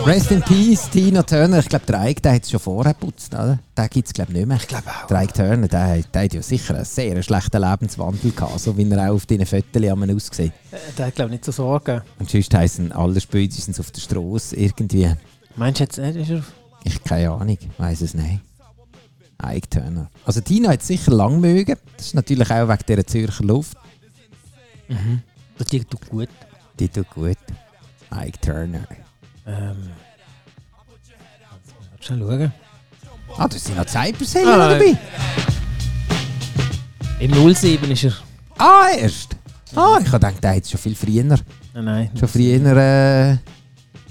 Rest 0.06 0.32
in 0.32 0.42
Peace, 0.42 0.90
Tina 0.90 1.24
Turner. 1.24 1.60
Ich 1.60 1.70
glaube, 1.70 1.86
der 1.86 2.04
Ike, 2.10 2.22
der 2.22 2.34
hat 2.34 2.44
es 2.44 2.52
schon 2.52 2.60
vorher 2.60 2.94
geputzt, 2.94 3.34
oder? 3.34 3.58
Den 3.78 3.90
gibt 3.90 4.08
es, 4.08 4.14
glaube 4.14 4.32
ich, 4.32 4.38
nicht 4.38 4.48
mehr. 4.48 4.58
Ich 4.58 4.68
glaube 4.68 4.90
auch. 4.90 5.08
Der 5.08 5.24
Ike 5.24 5.34
Turner, 5.34 5.68
der, 5.68 6.02
der 6.04 6.24
hat 6.24 6.34
ja 6.34 6.42
sicher 6.42 6.76
einen 6.76 6.86
sehr 6.86 7.24
schlechten 7.24 7.62
Lebenswandel 7.62 8.32
gehabt, 8.32 8.60
so 8.60 8.76
wie 8.78 8.90
er 8.90 9.10
auch 9.10 9.16
auf 9.16 9.26
diesen 9.26 9.46
Fotos 9.46 9.84
am 9.90 10.04
aussieht. 10.16 10.52
Äh, 10.72 10.78
Der 10.98 11.06
hat, 11.08 11.16
glaube 11.16 11.30
ich, 11.30 11.34
nicht 11.34 11.46
so 11.46 11.52
Sorgen. 11.54 12.02
Und 12.20 12.30
sonst 12.30 12.54
heissen 12.54 12.92
alle 12.92 13.22
spätestens 13.22 13.80
auf 13.80 13.92
der 13.92 14.02
Straße 14.02 14.56
irgendwie. 14.58 15.10
Meinst 15.56 15.80
du 15.80 15.84
jetzt 15.86 15.98
nicht? 15.98 16.16
Ist 16.18 16.30
er 16.32 16.44
Ich 16.84 17.04
keine 17.04 17.32
Ahnung, 17.32 17.58
weiß 17.78 18.02
es 18.02 18.14
nicht. 18.14 18.42
Ike 19.46 19.70
Turner. 19.70 20.10
Also 20.26 20.42
Tina 20.42 20.70
hat 20.70 20.82
es 20.82 20.88
sicher 20.88 21.12
lang 21.12 21.40
mögen. 21.40 21.76
Das 21.98 22.08
ist 22.08 22.16
natürlich 22.16 22.52
auch 22.52 22.68
wegen 22.68 22.84
dieser 22.88 23.08
Zürcher 23.08 23.44
Luft. 23.44 23.78
Das 25.58 25.68
die 25.68 25.84
tut 25.84 26.10
gut. 26.10 26.30
Die 26.80 26.90
tut 26.90 27.10
gut. 27.10 27.38
Ike 28.14 28.40
Turner. 28.42 28.86
Ähm. 29.46 29.90
Schnell 32.00 32.20
schauen. 32.20 32.54
Ah, 33.38 33.48
da 33.48 33.58
sind 33.58 33.78
noch 33.78 33.88
Cyberseelen 33.88 34.50
Ah, 34.50 34.70
dabei. 34.70 34.98
Im 37.20 37.54
07 37.56 37.92
ist 37.92 38.04
er. 38.04 38.14
Ah, 38.58 38.88
erst. 38.98 39.36
Ah, 39.76 39.98
ich 40.00 40.08
habe 40.08 40.20
gedacht, 40.20 40.44
der 40.44 40.56
hat 40.56 40.68
schon 40.68 40.80
viel 40.80 40.96
früher. 40.96 41.24
Nein, 41.24 41.40
nein. 41.74 42.12
Schon 42.20 42.28
früher, 42.28 42.78
äh, 42.78 43.38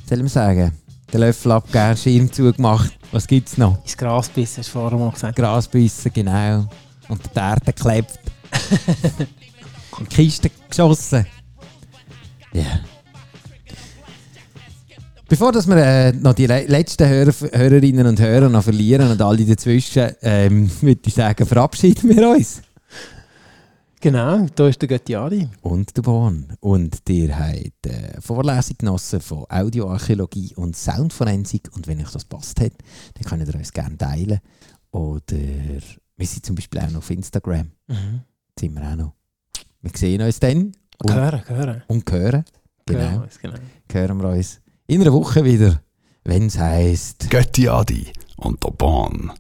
soll 0.09 0.25
ich 0.27 0.33
sagen, 0.33 0.73
den 1.13 1.21
Löffel 1.21 1.53
abgegeben, 1.53 1.97
Schirm 1.97 2.33
zugemacht. 2.33 2.99
Was 3.13 3.27
gibt 3.27 3.49
es 3.49 3.59
noch? 3.59 3.81
Ins 3.83 3.97
Gras 3.97 4.29
bissen, 4.31 4.59
hast 4.59 4.69
du 4.69 4.73
vorher 4.73 4.99
mal 4.99 5.11
gesagt. 5.11 5.37
Grasbissen, 5.37 6.13
genau. 6.13 6.67
Und 7.09 7.21
die 7.25 7.39
Erde 7.39 7.73
geklebt. 7.73 8.19
Und 9.99 10.11
die 10.11 10.17
Kiste 10.17 10.51
geschossen. 10.69 11.27
Ja. 12.55 12.81
Bevor 15.33 15.51
dass 15.51 15.67
wir 15.67 15.77
äh, 15.79 16.13
noch 16.13 16.35
die 16.35 16.45
le- 16.45 16.67
letzten 16.67 17.09
Hörer, 17.09 17.33
Hörerinnen 17.55 18.07
und 18.07 18.21
Hörer 18.21 18.51
noch 18.51 18.65
verlieren 18.65 19.11
und 19.11 19.23
alle 19.23 19.47
dazwischen, 19.47 20.11
ähm, 20.21 20.71
würde 20.83 21.01
ich 21.07 21.15
sagen, 21.15 21.47
verabschieden 21.47 22.11
wir 22.15 22.29
uns. 22.29 22.61
Genau, 23.99 24.45
da 24.55 24.69
ist 24.69 24.83
der 24.83 24.91
Göttiari. 24.91 25.49
Und 25.63 25.97
der 25.97 26.03
Born. 26.03 26.53
Und 26.61 26.99
ihr 27.09 27.35
habt 27.39 27.87
äh, 27.87 28.21
Vorlesung 28.21 28.77
genossen 28.77 29.23
von 29.23 29.47
Audioarchäologie 29.49 30.53
und 30.57 30.77
Soundforensik. 30.77 31.71
Und 31.75 31.87
wenn 31.87 32.03
euch 32.03 32.11
das 32.11 32.27
passt 32.27 32.61
hat, 32.61 32.73
dann 33.15 33.25
könnt 33.25 33.49
ihr 33.49 33.55
uns 33.59 33.73
gerne 33.73 33.97
teilen. 33.97 34.39
Oder 34.91 35.23
wir 35.33 36.27
sind 36.27 36.45
zum 36.45 36.57
Beispiel 36.57 36.79
auch 36.81 36.91
noch 36.91 36.99
auf 36.99 37.11
Instagram. 37.11 37.71
Mhm. 37.89 38.21
Sind 38.61 38.75
wir 38.75 38.83
auch 38.87 38.97
noch. 38.97 39.13
Wir 39.81 39.93
sehen 39.95 40.21
uns 40.21 40.39
dann. 40.41 40.73
Und, 41.03 41.15
Hören, 41.15 41.49
hören. 41.49 41.83
und 41.87 42.13
hören. 42.13 42.45
Genau. 42.85 43.01
Hören 43.01 43.29
genau. 43.41 43.55
Hören 43.91 44.19
wir 44.21 44.29
uns 44.29 44.62
in 44.93 45.01
einer 45.01 45.15
Woche 45.15 45.43
wieder, 45.47 45.81
wenn 46.23 46.49
es 46.49 46.59
heisst. 46.59 47.31
Götti 47.31 47.67
Adi 47.67 48.13
und 48.37 48.63
der 48.63 48.73
Bahn. 48.73 49.33